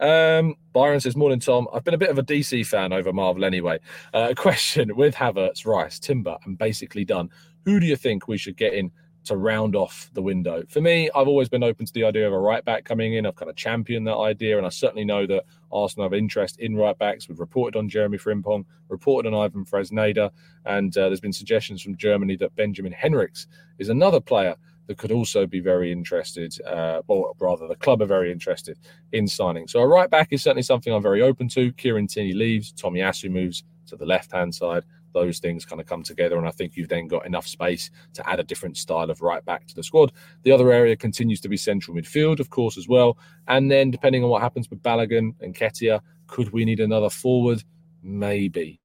Um, 0.00 0.54
Byron 0.72 1.00
says, 1.00 1.14
Morning, 1.14 1.40
Tom. 1.40 1.68
I've 1.72 1.84
been 1.84 1.94
a 1.94 1.98
bit 1.98 2.08
of 2.10 2.18
a 2.18 2.22
DC 2.22 2.66
fan 2.66 2.92
over 2.92 3.12
Marvel 3.12 3.44
anyway. 3.44 3.78
Uh, 4.14 4.32
question 4.36 4.96
with 4.96 5.14
Havertz, 5.14 5.66
Rice, 5.66 5.98
Timber, 5.98 6.38
and 6.44 6.56
basically 6.56 7.04
done. 7.04 7.28
Who 7.66 7.78
do 7.78 7.86
you 7.86 7.96
think 7.96 8.26
we 8.26 8.38
should 8.38 8.56
get 8.56 8.72
in 8.72 8.90
to 9.24 9.36
round 9.36 9.76
off 9.76 10.10
the 10.14 10.22
window? 10.22 10.64
For 10.70 10.80
me, 10.80 11.10
I've 11.14 11.28
always 11.28 11.50
been 11.50 11.62
open 11.62 11.84
to 11.84 11.92
the 11.92 12.04
idea 12.04 12.26
of 12.26 12.32
a 12.32 12.38
right 12.38 12.64
back 12.64 12.84
coming 12.84 13.14
in. 13.14 13.26
I've 13.26 13.36
kind 13.36 13.50
of 13.50 13.56
championed 13.56 14.06
that 14.06 14.16
idea, 14.16 14.56
and 14.56 14.66
I 14.66 14.70
certainly 14.70 15.04
know 15.04 15.26
that 15.26 15.44
Arsenal 15.70 16.06
have 16.06 16.14
interest 16.14 16.58
in 16.60 16.76
right 16.76 16.96
backs. 16.96 17.28
We've 17.28 17.38
reported 17.38 17.78
on 17.78 17.90
Jeremy 17.90 18.16
Frimpong, 18.16 18.64
reported 18.88 19.32
on 19.32 19.38
Ivan 19.38 19.66
Fresneda, 19.66 20.30
and 20.64 20.96
uh, 20.96 21.08
there's 21.08 21.20
been 21.20 21.32
suggestions 21.32 21.82
from 21.82 21.96
Germany 21.98 22.36
that 22.36 22.56
Benjamin 22.56 22.92
Henrichs 22.92 23.46
is 23.78 23.90
another 23.90 24.20
player 24.20 24.56
that 24.90 24.98
could 24.98 25.12
also 25.12 25.46
be 25.46 25.60
very 25.60 25.92
interested, 25.92 26.52
uh, 26.62 27.00
or 27.06 27.32
rather, 27.38 27.68
the 27.68 27.76
club 27.76 28.02
are 28.02 28.06
very 28.06 28.32
interested 28.32 28.76
in 29.12 29.28
signing. 29.28 29.68
So 29.68 29.78
a 29.78 29.86
right 29.86 30.10
back 30.10 30.32
is 30.32 30.42
certainly 30.42 30.64
something 30.64 30.92
I'm 30.92 31.00
very 31.00 31.22
open 31.22 31.46
to. 31.50 31.70
Kieran 31.74 32.08
Tierney 32.08 32.32
leaves, 32.32 32.72
Tomiyasu 32.72 33.30
moves 33.30 33.62
to 33.86 33.94
the 33.94 34.04
left 34.04 34.32
hand 34.32 34.52
side. 34.52 34.82
Those 35.14 35.38
things 35.38 35.64
kind 35.64 35.80
of 35.80 35.86
come 35.86 36.02
together, 36.02 36.38
and 36.38 36.48
I 36.48 36.50
think 36.50 36.76
you've 36.76 36.88
then 36.88 37.06
got 37.06 37.24
enough 37.24 37.46
space 37.46 37.88
to 38.14 38.28
add 38.28 38.40
a 38.40 38.42
different 38.42 38.76
style 38.78 39.12
of 39.12 39.22
right 39.22 39.44
back 39.44 39.68
to 39.68 39.76
the 39.76 39.84
squad. 39.84 40.10
The 40.42 40.50
other 40.50 40.72
area 40.72 40.96
continues 40.96 41.40
to 41.42 41.48
be 41.48 41.56
central 41.56 41.96
midfield, 41.96 42.40
of 42.40 42.50
course, 42.50 42.76
as 42.76 42.88
well. 42.88 43.16
And 43.46 43.70
then, 43.70 43.92
depending 43.92 44.24
on 44.24 44.30
what 44.30 44.42
happens 44.42 44.68
with 44.70 44.82
Balogun 44.82 45.34
and 45.40 45.54
Nketiah, 45.54 46.00
could 46.26 46.50
we 46.50 46.64
need 46.64 46.80
another 46.80 47.10
forward? 47.10 47.62
Maybe. 48.02 48.80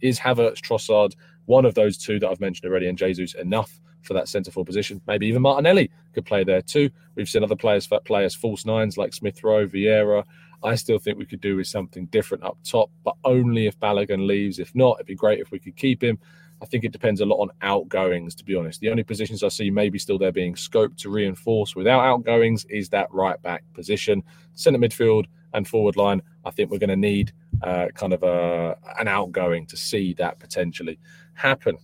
Is 0.00 0.20
Havertz, 0.20 0.60
Trossard, 0.60 1.16
one 1.46 1.64
of 1.64 1.74
those 1.74 1.98
two 1.98 2.20
that 2.20 2.30
I've 2.30 2.40
mentioned 2.40 2.70
already, 2.70 2.86
and 2.86 2.96
Jesus 2.96 3.34
enough 3.34 3.80
for 4.02 4.14
that 4.14 4.28
centre 4.28 4.50
forward 4.50 4.66
position. 4.66 5.00
Maybe 5.06 5.26
even 5.26 5.42
Martinelli 5.42 5.90
could 6.12 6.26
play 6.26 6.44
there 6.44 6.62
too. 6.62 6.90
We've 7.14 7.28
seen 7.28 7.44
other 7.44 7.56
players 7.56 7.88
play 8.04 8.24
as 8.24 8.34
false 8.34 8.64
nines 8.64 8.96
like 8.96 9.14
Smith 9.14 9.42
Rowe, 9.42 9.66
Vieira. 9.66 10.24
I 10.64 10.74
still 10.76 10.98
think 10.98 11.18
we 11.18 11.26
could 11.26 11.40
do 11.40 11.56
with 11.56 11.66
something 11.66 12.06
different 12.06 12.44
up 12.44 12.56
top, 12.64 12.90
but 13.04 13.16
only 13.24 13.66
if 13.66 13.78
Balogun 13.80 14.26
leaves. 14.26 14.58
If 14.58 14.74
not, 14.74 14.94
it'd 14.94 15.06
be 15.06 15.14
great 15.14 15.40
if 15.40 15.50
we 15.50 15.58
could 15.58 15.76
keep 15.76 16.02
him. 16.02 16.18
I 16.62 16.66
think 16.66 16.84
it 16.84 16.92
depends 16.92 17.20
a 17.20 17.26
lot 17.26 17.40
on 17.40 17.50
outgoings, 17.62 18.36
to 18.36 18.44
be 18.44 18.54
honest. 18.54 18.80
The 18.80 18.90
only 18.90 19.02
positions 19.02 19.42
I 19.42 19.48
see 19.48 19.68
maybe 19.68 19.98
still 19.98 20.18
there 20.18 20.30
being 20.30 20.54
scoped 20.54 20.96
to 20.98 21.10
reinforce 21.10 21.74
without 21.74 22.04
outgoings 22.04 22.64
is 22.66 22.88
that 22.90 23.12
right 23.12 23.40
back 23.42 23.64
position, 23.74 24.22
centre 24.54 24.78
midfield, 24.78 25.26
and 25.54 25.66
forward 25.66 25.96
line. 25.96 26.22
I 26.44 26.52
think 26.52 26.70
we're 26.70 26.78
going 26.78 26.90
to 26.90 26.96
need 26.96 27.32
uh, 27.62 27.88
kind 27.94 28.12
of 28.12 28.22
a, 28.22 28.76
an 29.00 29.08
outgoing 29.08 29.66
to 29.66 29.76
see 29.76 30.14
that 30.14 30.38
potentially 30.38 31.00
happen. 31.34 31.76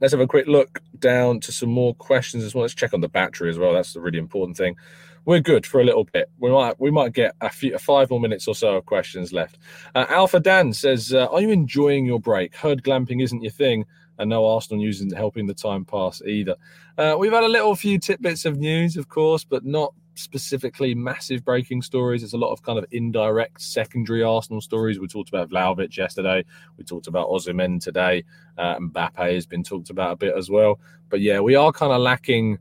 Let's 0.00 0.12
have 0.12 0.20
a 0.20 0.26
quick 0.26 0.46
look 0.46 0.80
down 0.98 1.40
to 1.40 1.52
some 1.52 1.70
more 1.70 1.94
questions 1.94 2.44
as 2.44 2.54
well. 2.54 2.62
Let's 2.62 2.74
check 2.74 2.94
on 2.94 3.00
the 3.00 3.08
battery 3.08 3.50
as 3.50 3.58
well. 3.58 3.72
That's 3.72 3.92
the 3.92 4.00
really 4.00 4.18
important 4.18 4.56
thing. 4.56 4.76
We're 5.24 5.40
good 5.40 5.66
for 5.66 5.80
a 5.80 5.84
little 5.84 6.04
bit. 6.04 6.30
We 6.38 6.50
might 6.50 6.80
we 6.80 6.90
might 6.90 7.12
get 7.12 7.34
a 7.40 7.50
few 7.50 7.76
five 7.78 8.08
more 8.08 8.20
minutes 8.20 8.48
or 8.48 8.54
so 8.54 8.76
of 8.76 8.86
questions 8.86 9.32
left. 9.32 9.58
Uh, 9.94 10.06
Alpha 10.08 10.40
Dan 10.40 10.72
says, 10.72 11.12
uh, 11.12 11.26
"Are 11.26 11.40
you 11.40 11.50
enjoying 11.50 12.06
your 12.06 12.20
break? 12.20 12.56
Heard 12.56 12.82
glamping 12.82 13.22
isn't 13.22 13.42
your 13.42 13.52
thing, 13.52 13.84
and 14.18 14.30
no 14.30 14.46
Arsenal 14.46 14.82
news 14.82 14.96
isn't 14.96 15.16
helping 15.16 15.46
the 15.46 15.54
time 15.54 15.84
pass 15.84 16.22
either." 16.22 16.56
Uh, 16.96 17.16
we've 17.18 17.32
had 17.32 17.44
a 17.44 17.48
little 17.48 17.74
few 17.74 17.98
tidbits 17.98 18.46
of 18.46 18.56
news, 18.56 18.96
of 18.96 19.08
course, 19.08 19.44
but 19.44 19.64
not 19.66 19.92
specifically 20.18 20.94
massive 20.94 21.44
breaking 21.44 21.82
stories. 21.82 22.22
It's 22.22 22.32
a 22.32 22.38
lot 22.38 22.52
of 22.52 22.62
kind 22.62 22.78
of 22.78 22.84
indirect 22.90 23.60
secondary 23.60 24.22
Arsenal 24.22 24.60
stories. 24.60 24.98
We 24.98 25.06
talked 25.06 25.28
about 25.28 25.50
Vlahovic 25.50 25.96
yesterday. 25.96 26.44
We 26.76 26.84
talked 26.84 27.06
about 27.06 27.28
Osimhen 27.28 27.82
today. 27.82 28.24
Uh, 28.56 28.76
Mbappe 28.78 29.34
has 29.34 29.46
been 29.46 29.62
talked 29.62 29.90
about 29.90 30.12
a 30.12 30.16
bit 30.16 30.34
as 30.36 30.50
well. 30.50 30.80
But 31.08 31.20
yeah, 31.20 31.40
we 31.40 31.54
are 31.54 31.72
kind 31.72 31.92
of 31.92 32.00
lacking 32.00 32.58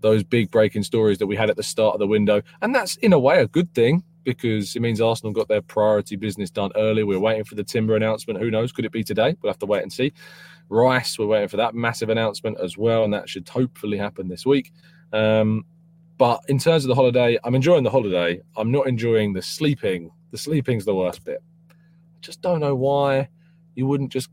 those 0.00 0.22
big 0.22 0.50
breaking 0.50 0.82
stories 0.82 1.18
that 1.18 1.26
we 1.26 1.36
had 1.36 1.50
at 1.50 1.56
the 1.56 1.62
start 1.62 1.94
of 1.94 1.98
the 1.98 2.06
window. 2.06 2.42
And 2.62 2.74
that's 2.74 2.96
in 2.96 3.12
a 3.12 3.18
way 3.18 3.40
a 3.40 3.46
good 3.46 3.72
thing 3.74 4.02
because 4.24 4.74
it 4.74 4.80
means 4.80 5.00
Arsenal 5.00 5.32
got 5.32 5.48
their 5.48 5.62
priority 5.62 6.16
business 6.16 6.50
done 6.50 6.72
early. 6.76 7.04
We're 7.04 7.18
waiting 7.20 7.44
for 7.44 7.54
the 7.54 7.64
Timber 7.64 7.96
announcement. 7.96 8.40
Who 8.40 8.50
knows? 8.50 8.72
Could 8.72 8.84
it 8.84 8.92
be 8.92 9.04
today? 9.04 9.36
We'll 9.40 9.52
have 9.52 9.58
to 9.60 9.66
wait 9.66 9.82
and 9.82 9.92
see. 9.92 10.12
Rice, 10.68 11.18
we're 11.18 11.26
waiting 11.26 11.48
for 11.48 11.58
that 11.58 11.74
massive 11.74 12.08
announcement 12.08 12.58
as 12.60 12.76
well, 12.76 13.04
and 13.04 13.12
that 13.12 13.28
should 13.28 13.48
hopefully 13.48 13.98
happen 13.98 14.28
this 14.28 14.46
week. 14.46 14.72
Um, 15.12 15.64
but 16.18 16.40
in 16.48 16.58
terms 16.58 16.84
of 16.84 16.88
the 16.88 16.94
holiday, 16.94 17.38
I'm 17.44 17.54
enjoying 17.54 17.84
the 17.84 17.90
holiday. 17.90 18.40
I'm 18.56 18.70
not 18.70 18.86
enjoying 18.86 19.32
the 19.32 19.42
sleeping. 19.42 20.10
The 20.30 20.38
sleeping's 20.38 20.84
the 20.84 20.94
worst 20.94 21.24
bit. 21.24 21.42
I 21.70 21.74
just 22.20 22.40
don't 22.40 22.60
know 22.60 22.74
why 22.74 23.28
you 23.74 23.86
wouldn't 23.86 24.12
just 24.12 24.30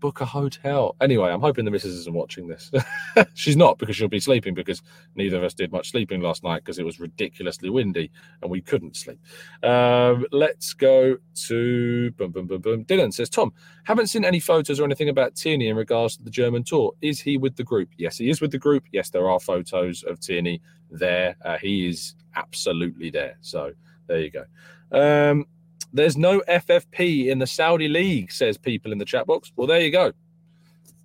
book 0.00 0.20
a 0.20 0.24
hotel. 0.24 0.96
Anyway, 1.00 1.30
I'm 1.30 1.40
hoping 1.40 1.64
the 1.64 1.70
missus 1.70 1.94
isn't 1.94 2.14
watching 2.14 2.48
this. 2.48 2.70
She's 3.34 3.56
not 3.56 3.78
because 3.78 3.96
she'll 3.96 4.08
be 4.08 4.18
sleeping 4.18 4.54
because 4.54 4.82
neither 5.14 5.36
of 5.36 5.44
us 5.44 5.54
did 5.54 5.70
much 5.70 5.90
sleeping 5.90 6.20
last 6.20 6.42
night 6.42 6.64
because 6.64 6.78
it 6.78 6.84
was 6.84 6.98
ridiculously 6.98 7.70
windy 7.70 8.10
and 8.42 8.50
we 8.50 8.60
couldn't 8.60 8.96
sleep. 8.96 9.20
Um, 9.62 10.26
let's 10.32 10.72
go 10.72 11.18
to 11.46 12.10
boom, 12.12 12.32
boom, 12.32 12.46
boom, 12.46 12.60
boom. 12.60 12.84
Dylan 12.86 13.12
says, 13.12 13.28
Tom, 13.28 13.52
haven't 13.84 14.08
seen 14.08 14.24
any 14.24 14.40
photos 14.40 14.80
or 14.80 14.84
anything 14.84 15.10
about 15.10 15.36
Tierney 15.36 15.68
in 15.68 15.76
regards 15.76 16.16
to 16.16 16.22
the 16.24 16.30
German 16.30 16.64
tour. 16.64 16.92
Is 17.02 17.20
he 17.20 17.36
with 17.36 17.56
the 17.56 17.64
group? 17.64 17.90
Yes, 17.98 18.16
he 18.18 18.30
is 18.30 18.40
with 18.40 18.50
the 18.50 18.58
group. 18.58 18.84
Yes, 18.92 19.10
there 19.10 19.30
are 19.30 19.38
photos 19.38 20.02
of 20.02 20.18
Tierney 20.18 20.60
there. 20.90 21.36
Uh, 21.44 21.58
he 21.58 21.88
is 21.88 22.14
absolutely 22.36 23.10
there. 23.10 23.36
So 23.40 23.72
there 24.06 24.20
you 24.20 24.30
go. 24.30 24.44
Um, 24.92 25.46
there's 25.92 26.16
no 26.16 26.40
FFP 26.48 27.26
in 27.26 27.38
the 27.38 27.46
Saudi 27.46 27.88
league, 27.88 28.30
says 28.30 28.56
people 28.56 28.92
in 28.92 28.98
the 28.98 29.04
chat 29.04 29.26
box. 29.26 29.52
Well, 29.56 29.66
there 29.66 29.80
you 29.80 29.90
go. 29.90 30.12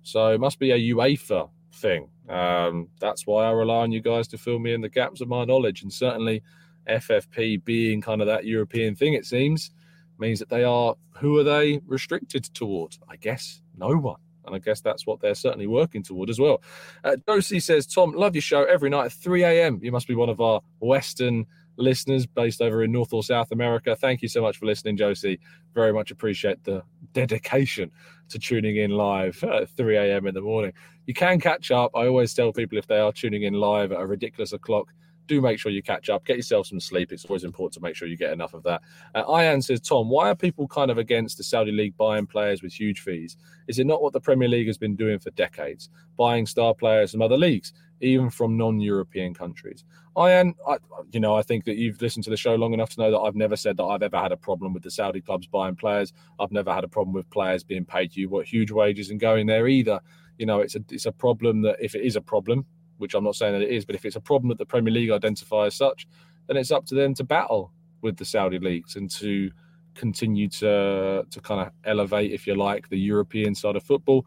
So 0.02 0.32
it 0.32 0.40
must 0.40 0.58
be 0.58 0.70
a 0.70 0.94
UEFA 0.94 1.50
thing. 1.74 2.08
Um, 2.28 2.88
that's 3.00 3.26
why 3.26 3.46
I 3.46 3.50
rely 3.50 3.82
on 3.82 3.92
you 3.92 4.00
guys 4.00 4.28
to 4.28 4.38
fill 4.38 4.58
me 4.58 4.72
in 4.72 4.80
the 4.80 4.88
gaps 4.88 5.20
of 5.20 5.28
my 5.28 5.44
knowledge. 5.44 5.82
And 5.82 5.92
certainly, 5.92 6.42
FFP 6.88 7.64
being 7.64 8.00
kind 8.00 8.20
of 8.20 8.26
that 8.28 8.44
European 8.44 8.94
thing, 8.94 9.14
it 9.14 9.26
seems, 9.26 9.72
means 10.18 10.38
that 10.38 10.48
they 10.48 10.64
are, 10.64 10.94
who 11.16 11.38
are 11.38 11.44
they 11.44 11.80
restricted 11.86 12.44
towards? 12.44 12.98
I 13.08 13.16
guess 13.16 13.62
no 13.76 13.90
one. 13.90 14.20
And 14.46 14.54
I 14.54 14.58
guess 14.58 14.80
that's 14.80 15.06
what 15.06 15.20
they're 15.20 15.34
certainly 15.34 15.66
working 15.66 16.02
toward 16.02 16.30
as 16.30 16.38
well. 16.38 16.62
Uh, 17.04 17.16
Josie 17.28 17.60
says, 17.60 17.86
Tom, 17.86 18.12
love 18.12 18.34
your 18.34 18.42
show 18.42 18.64
every 18.64 18.90
night 18.90 19.06
at 19.06 19.12
3 19.12 19.44
a.m. 19.44 19.80
You 19.82 19.92
must 19.92 20.08
be 20.08 20.14
one 20.14 20.28
of 20.28 20.40
our 20.40 20.60
Western 20.80 21.46
listeners 21.76 22.26
based 22.26 22.62
over 22.62 22.82
in 22.82 22.92
North 22.92 23.12
or 23.12 23.22
South 23.22 23.52
America. 23.52 23.94
Thank 23.94 24.22
you 24.22 24.28
so 24.28 24.40
much 24.40 24.56
for 24.56 24.66
listening, 24.66 24.96
Josie. 24.96 25.38
Very 25.74 25.92
much 25.92 26.10
appreciate 26.10 26.62
the 26.64 26.82
dedication 27.12 27.90
to 28.28 28.38
tuning 28.38 28.76
in 28.76 28.90
live 28.90 29.42
at 29.44 29.68
3 29.70 29.96
a.m. 29.96 30.26
in 30.26 30.34
the 30.34 30.40
morning. 30.40 30.72
You 31.06 31.14
can 31.14 31.40
catch 31.40 31.70
up. 31.70 31.92
I 31.94 32.06
always 32.06 32.34
tell 32.34 32.52
people 32.52 32.78
if 32.78 32.86
they 32.86 32.98
are 32.98 33.12
tuning 33.12 33.44
in 33.44 33.54
live 33.54 33.92
at 33.92 34.00
a 34.00 34.06
ridiculous 34.06 34.52
o'clock, 34.52 34.92
do 35.26 35.40
make 35.40 35.58
sure 35.58 35.72
you 35.72 35.82
catch 35.82 36.08
up. 36.08 36.24
Get 36.24 36.36
yourself 36.36 36.66
some 36.66 36.80
sleep. 36.80 37.12
It's 37.12 37.24
always 37.24 37.44
important 37.44 37.74
to 37.74 37.80
make 37.80 37.96
sure 37.96 38.08
you 38.08 38.16
get 38.16 38.32
enough 38.32 38.54
of 38.54 38.62
that. 38.64 38.82
Uh, 39.14 39.24
Ian 39.38 39.62
says, 39.62 39.80
Tom, 39.80 40.08
why 40.08 40.30
are 40.30 40.34
people 40.34 40.66
kind 40.68 40.90
of 40.90 40.98
against 40.98 41.36
the 41.36 41.44
Saudi 41.44 41.72
League 41.72 41.96
buying 41.96 42.26
players 42.26 42.62
with 42.62 42.72
huge 42.72 43.00
fees? 43.00 43.36
Is 43.68 43.78
it 43.78 43.86
not 43.86 44.02
what 44.02 44.12
the 44.12 44.20
Premier 44.20 44.48
League 44.48 44.66
has 44.66 44.78
been 44.78 44.96
doing 44.96 45.18
for 45.18 45.30
decades, 45.30 45.88
buying 46.16 46.46
star 46.46 46.74
players 46.74 47.12
from 47.12 47.22
other 47.22 47.36
leagues, 47.36 47.72
even 48.00 48.30
from 48.30 48.56
non-European 48.56 49.34
countries? 49.34 49.84
Ian, 50.18 50.54
I, 50.66 50.78
you 51.12 51.20
know, 51.20 51.36
I 51.36 51.42
think 51.42 51.64
that 51.66 51.76
you've 51.76 52.00
listened 52.00 52.24
to 52.24 52.30
the 52.30 52.36
show 52.38 52.54
long 52.54 52.72
enough 52.72 52.90
to 52.90 53.00
know 53.00 53.10
that 53.10 53.18
I've 53.18 53.34
never 53.36 53.56
said 53.56 53.76
that 53.76 53.84
I've 53.84 54.02
ever 54.02 54.16
had 54.16 54.32
a 54.32 54.36
problem 54.36 54.72
with 54.72 54.82
the 54.82 54.90
Saudi 54.90 55.20
clubs 55.20 55.46
buying 55.46 55.76
players. 55.76 56.12
I've 56.40 56.52
never 56.52 56.72
had 56.72 56.84
a 56.84 56.88
problem 56.88 57.12
with 57.12 57.28
players 57.28 57.62
being 57.62 57.84
paid 57.84 58.16
you 58.16 58.30
what 58.30 58.46
huge 58.46 58.70
wages 58.70 59.10
and 59.10 59.20
going 59.20 59.46
there 59.46 59.68
either. 59.68 60.00
You 60.38 60.46
know, 60.46 60.60
it's 60.60 60.74
a 60.74 60.80
it's 60.90 61.06
a 61.06 61.12
problem 61.12 61.62
that 61.62 61.76
if 61.80 61.94
it 61.94 62.02
is 62.02 62.16
a 62.16 62.20
problem, 62.20 62.64
which 62.98 63.14
I'm 63.14 63.24
not 63.24 63.36
saying 63.36 63.52
that 63.52 63.62
it 63.62 63.70
is, 63.70 63.84
but 63.84 63.94
if 63.94 64.04
it's 64.04 64.16
a 64.16 64.20
problem 64.20 64.48
that 64.48 64.58
the 64.58 64.66
Premier 64.66 64.92
League 64.92 65.10
identify 65.10 65.66
as 65.66 65.74
such, 65.74 66.06
then 66.46 66.56
it's 66.56 66.70
up 66.70 66.86
to 66.86 66.94
them 66.94 67.14
to 67.14 67.24
battle 67.24 67.72
with 68.02 68.16
the 68.16 68.24
Saudi 68.24 68.58
leagues 68.58 68.96
and 68.96 69.10
to 69.10 69.50
continue 69.94 70.48
to 70.48 71.24
to 71.30 71.40
kind 71.40 71.60
of 71.60 71.72
elevate, 71.84 72.32
if 72.32 72.46
you 72.46 72.54
like, 72.54 72.88
the 72.88 72.98
European 72.98 73.54
side 73.54 73.76
of 73.76 73.82
football. 73.82 74.26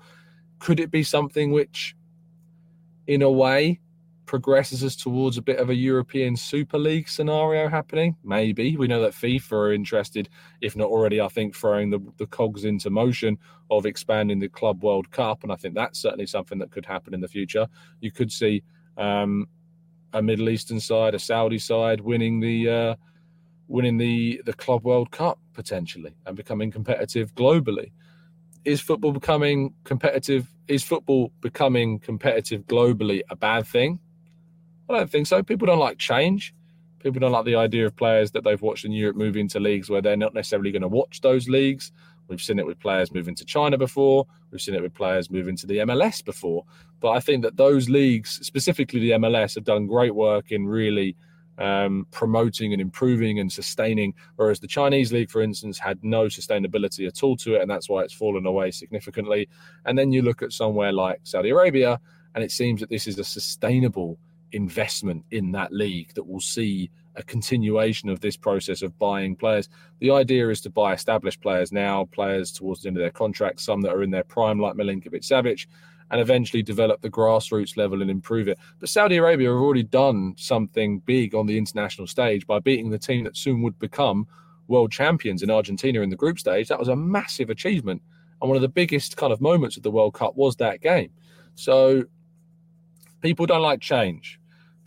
Could 0.59 0.79
it 0.79 0.91
be 0.91 1.03
something 1.03 1.51
which, 1.51 1.95
in 3.07 3.21
a 3.21 3.29
way, 3.29 3.79
progresses 4.29 4.83
us 4.83 4.95
towards 4.95 5.37
a 5.37 5.41
bit 5.41 5.57
of 5.57 5.71
a 5.71 5.75
European 5.75 6.35
Super 6.35 6.77
League 6.77 7.09
scenario 7.09 7.67
happening? 7.67 8.15
Maybe. 8.23 8.77
We 8.77 8.87
know 8.87 9.01
that 9.01 9.13
FIFA 9.13 9.51
are 9.53 9.73
interested, 9.73 10.29
if 10.61 10.75
not 10.75 10.87
already, 10.87 11.19
I 11.19 11.29
think, 11.29 11.55
throwing 11.55 11.89
the, 11.89 11.99
the 12.17 12.27
cogs 12.27 12.63
into 12.63 12.91
motion 12.91 13.39
of 13.71 13.87
expanding 13.87 14.37
the 14.37 14.47
Club 14.47 14.83
World 14.83 15.09
Cup. 15.09 15.41
And 15.41 15.51
I 15.51 15.55
think 15.55 15.73
that's 15.73 15.97
certainly 15.97 16.27
something 16.27 16.59
that 16.59 16.69
could 16.69 16.85
happen 16.85 17.15
in 17.15 17.21
the 17.21 17.27
future. 17.27 17.65
You 18.01 18.11
could 18.11 18.31
see 18.31 18.61
um, 18.97 19.47
a 20.13 20.21
Middle 20.21 20.49
Eastern 20.49 20.79
side, 20.79 21.15
a 21.15 21.19
Saudi 21.19 21.57
side 21.57 21.99
winning 21.99 22.39
the. 22.39 22.69
Uh, 22.69 22.95
winning 23.67 23.97
the 23.97 24.41
the 24.47 24.53
club 24.53 24.83
world 24.83 25.11
cup 25.11 25.37
potentially 25.53 26.11
and 26.25 26.35
becoming 26.35 26.71
competitive 26.71 27.35
globally 27.35 27.91
is 28.65 28.81
football 28.81 29.11
becoming 29.11 29.75
competitive 29.83 30.51
is 30.67 30.83
football 30.83 31.31
becoming 31.39 31.99
competitive 31.99 32.65
globally 32.65 33.21
a 33.29 33.35
bad 33.35 33.67
thing 33.67 33.99
I 34.89 34.97
don't 34.97 35.09
think 35.09 35.27
so. 35.27 35.43
People 35.43 35.67
don't 35.67 35.79
like 35.79 35.97
change. 35.97 36.53
People 36.99 37.19
don't 37.19 37.31
like 37.31 37.45
the 37.45 37.55
idea 37.55 37.85
of 37.85 37.95
players 37.95 38.31
that 38.31 38.43
they've 38.43 38.61
watched 38.61 38.85
in 38.85 38.91
Europe 38.91 39.15
move 39.15 39.37
into 39.37 39.59
leagues 39.59 39.89
where 39.89 40.01
they're 40.01 40.17
not 40.17 40.33
necessarily 40.33 40.71
going 40.71 40.81
to 40.81 40.87
watch 40.87 41.21
those 41.21 41.47
leagues. 41.47 41.91
We've 42.27 42.41
seen 42.41 42.59
it 42.59 42.65
with 42.65 42.79
players 42.79 43.13
moving 43.13 43.35
to 43.35 43.45
China 43.45 43.77
before. 43.77 44.25
We've 44.51 44.61
seen 44.61 44.75
it 44.75 44.81
with 44.81 44.93
players 44.93 45.31
moving 45.31 45.55
to 45.57 45.67
the 45.67 45.77
MLS 45.77 46.23
before. 46.23 46.65
But 46.99 47.11
I 47.11 47.19
think 47.19 47.43
that 47.43 47.57
those 47.57 47.89
leagues, 47.89 48.39
specifically 48.45 48.99
the 48.99 49.11
MLS, 49.11 49.55
have 49.55 49.63
done 49.63 49.87
great 49.87 50.13
work 50.13 50.51
in 50.51 50.67
really 50.67 51.15
um, 51.57 52.07
promoting 52.11 52.73
and 52.73 52.81
improving 52.81 53.39
and 53.39 53.51
sustaining. 53.51 54.13
Whereas 54.35 54.59
the 54.59 54.67
Chinese 54.67 55.11
league, 55.11 55.29
for 55.29 55.41
instance, 55.41 55.79
had 55.79 56.03
no 56.03 56.25
sustainability 56.25 57.07
at 57.07 57.23
all 57.23 57.35
to 57.37 57.55
it, 57.55 57.61
and 57.61 57.69
that's 57.69 57.89
why 57.89 58.03
it's 58.03 58.13
fallen 58.13 58.45
away 58.45 58.71
significantly. 58.71 59.47
And 59.85 59.97
then 59.97 60.11
you 60.11 60.21
look 60.21 60.41
at 60.41 60.51
somewhere 60.51 60.91
like 60.91 61.19
Saudi 61.23 61.49
Arabia, 61.49 61.99
and 62.35 62.43
it 62.43 62.51
seems 62.51 62.79
that 62.81 62.89
this 62.89 63.07
is 63.07 63.17
a 63.19 63.23
sustainable 63.23 64.17
investment 64.51 65.23
in 65.31 65.51
that 65.51 65.71
league 65.71 66.13
that 66.15 66.27
will 66.27 66.39
see 66.39 66.89
a 67.15 67.23
continuation 67.23 68.09
of 68.09 68.21
this 68.21 68.37
process 68.37 68.81
of 68.81 68.97
buying 68.97 69.35
players. 69.35 69.69
The 69.99 70.11
idea 70.11 70.49
is 70.49 70.61
to 70.61 70.69
buy 70.69 70.93
established 70.93 71.41
players 71.41 71.71
now, 71.71 72.05
players 72.11 72.51
towards 72.51 72.81
the 72.81 72.87
end 72.87 72.97
of 72.97 73.01
their 73.01 73.11
contract, 73.11 73.59
some 73.59 73.81
that 73.81 73.93
are 73.93 74.03
in 74.03 74.11
their 74.11 74.23
prime, 74.23 74.59
like 74.59 74.75
Milinkovic 74.75 75.21
Savic, 75.21 75.67
and 76.11 76.21
eventually 76.21 76.63
develop 76.63 77.01
the 77.01 77.09
grassroots 77.09 77.77
level 77.77 78.01
and 78.01 78.09
improve 78.09 78.47
it. 78.47 78.57
But 78.79 78.89
Saudi 78.89 79.17
Arabia 79.17 79.49
have 79.49 79.57
already 79.57 79.83
done 79.83 80.33
something 80.37 80.99
big 80.99 81.35
on 81.35 81.45
the 81.45 81.57
international 81.57 82.07
stage 82.07 82.47
by 82.47 82.59
beating 82.59 82.89
the 82.89 82.97
team 82.97 83.25
that 83.25 83.37
soon 83.37 83.61
would 83.61 83.77
become 83.79 84.25
world 84.67 84.91
champions 84.91 85.43
in 85.43 85.51
Argentina 85.51 86.01
in 86.01 86.09
the 86.09 86.15
group 86.15 86.39
stage. 86.39 86.67
That 86.67 86.79
was 86.79 86.87
a 86.87 86.95
massive 86.95 87.49
achievement. 87.49 88.01
And 88.41 88.49
one 88.49 88.55
of 88.55 88.61
the 88.61 88.69
biggest 88.69 89.17
kind 89.17 89.33
of 89.33 89.41
moments 89.41 89.77
of 89.77 89.83
the 89.83 89.91
World 89.91 90.13
Cup 90.13 90.35
was 90.35 90.55
that 90.57 90.81
game. 90.81 91.11
So 91.55 92.05
people 93.21 93.45
don't 93.45 93.61
like 93.61 93.81
change 93.81 94.38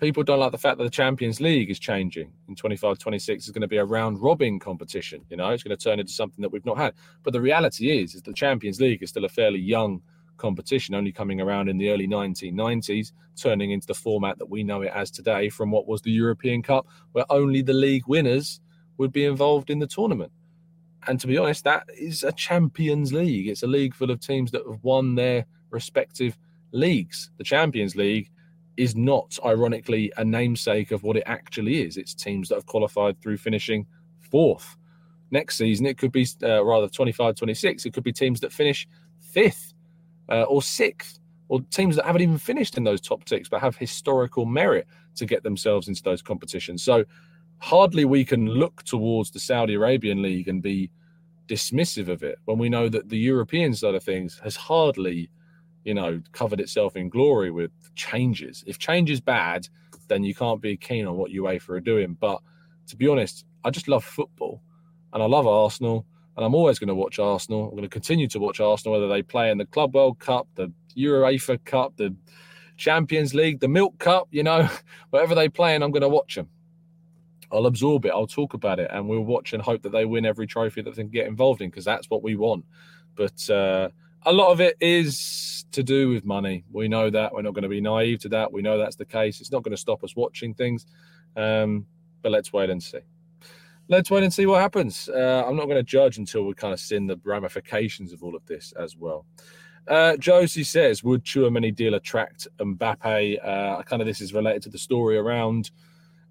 people 0.03 0.25
don't 0.25 0.41
like 0.41 0.51
the 0.51 0.59
fact 0.59 0.79
that 0.79 0.85
the 0.85 0.91
Champions 0.91 1.41
League 1.41 1.71
is 1.71 1.79
changing 1.79 2.33
in 2.49 2.57
25 2.57 2.99
26 2.99 3.45
is 3.45 3.53
going 3.53 3.63
to 3.63 3.69
be 3.69 3.77
a 3.77 3.85
round 3.85 4.21
robin 4.21 4.59
competition. 4.59 5.25
You 5.31 5.37
know, 5.37 5.51
it's 5.51 5.63
going 5.63 5.77
to 5.77 5.83
turn 5.83 6.01
into 6.01 6.13
something 6.13 6.43
that 6.43 6.51
we've 6.51 6.67
not 6.67 6.77
had. 6.77 6.95
But 7.23 7.33
the 7.33 7.41
reality 7.41 8.03
is, 8.03 8.17
is 8.17 8.23
the 8.23 8.33
Champions 8.33 8.81
League 8.81 9.01
is 9.05 9.11
still 9.11 9.25
a 9.27 9.29
fairly 9.29 9.61
young 9.61 10.03
competition, 10.39 10.97
only 10.97 11.13
coming 11.13 11.41
around 11.41 11.69
in 11.69 11.79
the 11.79 11.89
early 11.89 12.09
1990s, 12.09 13.13
turning 13.37 13.71
into 13.71 13.87
the 13.87 13.95
format 13.95 14.41
that 14.41 14.51
we 14.51 14.65
know 14.65 14.83
it 14.83 14.91
as 14.93 15.09
today 15.09 15.49
from 15.49 15.71
what 15.71 15.87
was 15.87 16.03
the 16.03 16.11
European 16.11 16.63
Cup, 16.63 16.89
where 17.13 17.25
only 17.31 17.63
the 17.63 17.73
league 17.73 18.09
winners 18.09 18.61
would 18.99 19.13
be 19.13 19.25
involved 19.25 19.71
in 19.71 19.79
the 19.79 19.87
tournament. 19.87 20.33
And 21.07 21.21
to 21.21 21.29
be 21.29 21.39
honest, 21.39 21.63
that 21.63 21.85
is 21.97 22.25
a 22.25 22.33
Champions 22.33 23.13
League. 23.13 23.47
It's 23.47 23.63
a 23.63 23.69
league 23.69 23.95
full 23.95 24.11
of 24.11 24.19
teams 24.19 24.51
that 24.51 24.67
have 24.69 24.83
won 24.83 25.15
their 25.15 25.47
respective 25.71 26.37
leagues. 26.73 27.31
The 27.39 27.45
Champions 27.45 27.95
League 27.95 28.33
is 28.77 28.97
not, 28.97 29.39
ironically, 29.45 30.13
a 30.17 30.25
namesake 30.25 30.91
of 30.93 31.03
what 31.03 31.17
it 31.17 31.25
actually 31.27 31.83
is. 31.83 31.97
It's 31.97 32.15
teams 32.15 32.49
that 32.49 32.57
have 32.57 32.67
qualified 32.67 33.21
through 33.21 33.37
finishing 33.37 33.87
fourth. 34.31 34.77
Next 35.31 35.57
season, 35.57 35.87
it 35.87 35.99
could 35.99 36.13
be 36.13 36.27
uh, 36.43 36.65
rather 36.65 36.89
25 36.89 37.35
26, 37.35 37.87
it 37.87 37.93
could 37.93 38.05
be 38.05 38.13
teams 38.13 38.41
that 38.41 38.53
finish 38.53 38.87
fifth 39.21 39.73
uh, 40.31 40.43
or 40.43 40.63
sixth, 40.63 41.21
or 41.49 41.61
teams 41.71 41.97
that 41.97 42.07
haven't 42.07 42.23
even 42.23 42.39
finished 42.39 42.77
in 42.77 42.85
those 42.85 43.01
top 43.01 43.29
six 43.29 43.49
but 43.49 43.61
have 43.61 43.77
historical 43.77 44.47
merit 44.47 44.87
to 45.17 45.27
get 45.27 45.43
themselves 45.43 45.89
into 45.89 46.03
those 46.03 46.23
competitions. 46.23 46.83
So, 46.83 47.05
hardly 47.59 48.05
we 48.05 48.25
can 48.25 48.47
look 48.47 48.83
towards 48.85 49.31
the 49.31 49.39
Saudi 49.39 49.75
Arabian 49.75 50.23
League 50.23 50.49
and 50.49 50.63
be 50.63 50.91
dismissive 51.47 52.09
of 52.09 52.23
it 52.23 52.39
when 52.45 52.59
we 52.59 52.69
know 52.69 52.89
that 52.89 53.09
the 53.09 53.19
European 53.19 53.75
side 53.75 53.95
of 53.95 54.03
things 54.03 54.41
has 54.43 54.57
hardly 54.57 55.31
you 55.85 55.95
know, 55.95 56.21
covered 56.33 56.61
itself 56.61 56.97
in 56.97 57.09
glory 57.09 57.51
with 57.51 57.71
changes. 57.95 58.65
If 58.67 58.79
change 58.79 59.11
is 59.11 59.21
bad, 59.21 59.69
then 60.09 60.25
you 60.25 60.35
can't 60.35 60.61
be 60.61 60.77
keen 60.77 61.07
on 61.07 61.17
what 61.17 61.31
UEFA 61.31 61.71
are 61.71 61.81
doing. 61.81 62.17
But 62.19 62.41
to 62.89 62.97
be 62.97 63.09
honest, 63.09 63.45
I 63.65 63.71
just 63.71 63.89
love 63.89 64.05
football 64.05 64.63
and 65.13 65.23
I 65.23 65.27
love 65.27 65.47
Arsenal 65.47 66.07
and 66.37 66.45
I'm 66.45 66.55
always 66.55 66.79
going 66.79 66.89
to 66.89 66.95
watch 66.95 67.19
Arsenal. 67.19 67.65
I'm 67.65 67.71
going 67.71 67.83
to 67.83 67.89
continue 67.89 68.29
to 68.29 68.39
watch 68.39 68.61
Arsenal, 68.61 68.95
whether 68.95 69.09
they 69.09 69.23
play 69.23 69.51
in 69.51 69.59
the 69.59 69.67
Club 69.67 69.95
World 69.95 70.19
Cup, 70.19 70.49
the 70.55 70.73
UEFA 70.97 71.63
Cup, 71.65 71.95
the 71.97 72.15
Champions 72.77 73.35
League, 73.35 73.61
the 73.61 73.69
Milk 73.69 73.99
Cup, 73.99 74.29
you 74.31 74.43
know, 74.43 74.69
whatever 75.11 75.35
they 75.35 75.49
play 75.49 75.75
and 75.75 75.85
I'm 75.85 75.91
going 75.91 76.03
to 76.03 76.09
watch 76.09 76.35
them. 76.35 76.49
I'll 77.53 77.67
absorb 77.67 78.07
it. 78.07 78.13
I'll 78.13 78.27
talk 78.27 78.55
about 78.55 78.81
it, 78.81 78.91
and 78.91 79.07
we'll 79.07 79.21
watch 79.21 79.53
and 79.53 79.63
hope 79.63 79.83
that 79.83 79.93
they 79.93 80.07
win 80.07 80.25
every 80.25 80.47
trophy 80.47 80.81
that 80.81 80.95
they 80.95 81.03
can 81.03 81.11
get 81.11 81.27
involved 81.27 81.61
in 81.61 81.69
because 81.69 81.85
that's 81.85 82.09
what 82.09 82.23
we 82.23 82.35
want. 82.35 82.65
But 83.15 83.51
uh, 83.51 83.91
a 84.25 84.33
lot 84.33 84.53
of 84.53 84.61
it 84.61 84.77
is 84.81 85.65
to 85.73 85.83
do 85.83 86.09
with 86.11 86.25
money. 86.25 86.65
We 86.71 86.89
know 86.89 87.11
that. 87.11 87.33
We're 87.33 87.43
not 87.43 87.55
going 87.55 87.63
to 87.63 87.69
be 87.69 87.81
naive 87.81 88.21
to 88.21 88.29
that. 88.31 88.53
We 88.53 88.63
know 88.63 88.79
that's 88.79 88.97
the 88.97 89.05
case. 89.05 89.41
It's 89.41 89.53
not 89.53 89.63
going 89.63 89.73
to 89.73 89.81
stop 89.81 90.05
us 90.05 90.15
watching 90.15 90.55
things. 90.55 90.87
Um, 91.37 91.87
but 92.23 92.33
let's 92.33 92.53
wait 92.53 92.71
and 92.71 92.83
see. 92.83 93.01
Let's 93.89 94.11
wait 94.11 94.23
and 94.23 94.33
see 94.33 94.47
what 94.47 94.61
happens. 94.61 95.09
Uh, 95.09 95.45
I'm 95.47 95.57
not 95.57 95.65
going 95.65 95.77
to 95.77 95.83
judge 95.83 96.19
until 96.19 96.45
we 96.45 96.55
kind 96.55 96.73
of 96.73 96.81
see 96.81 96.99
the 96.99 97.21
ramifications 97.25 98.13
of 98.13 98.23
all 98.23 98.37
of 98.37 98.47
this 98.47 98.73
as 98.79 98.97
well. 98.97 99.27
Uh, 99.89 100.17
Josie 100.17 100.63
says, 100.63 101.03
would 101.03 101.25
Tchouameni 101.25 101.75
deal 101.75 101.95
attract 101.95 102.47
Mbappe? 102.59 103.45
Uh, 103.45 103.83
kind 103.83 104.01
of 104.01 104.07
this 104.07 104.21
is 104.21 104.33
related 104.33 104.63
to 104.63 104.69
the 104.69 104.79
story 104.79 105.17
around 105.17 105.71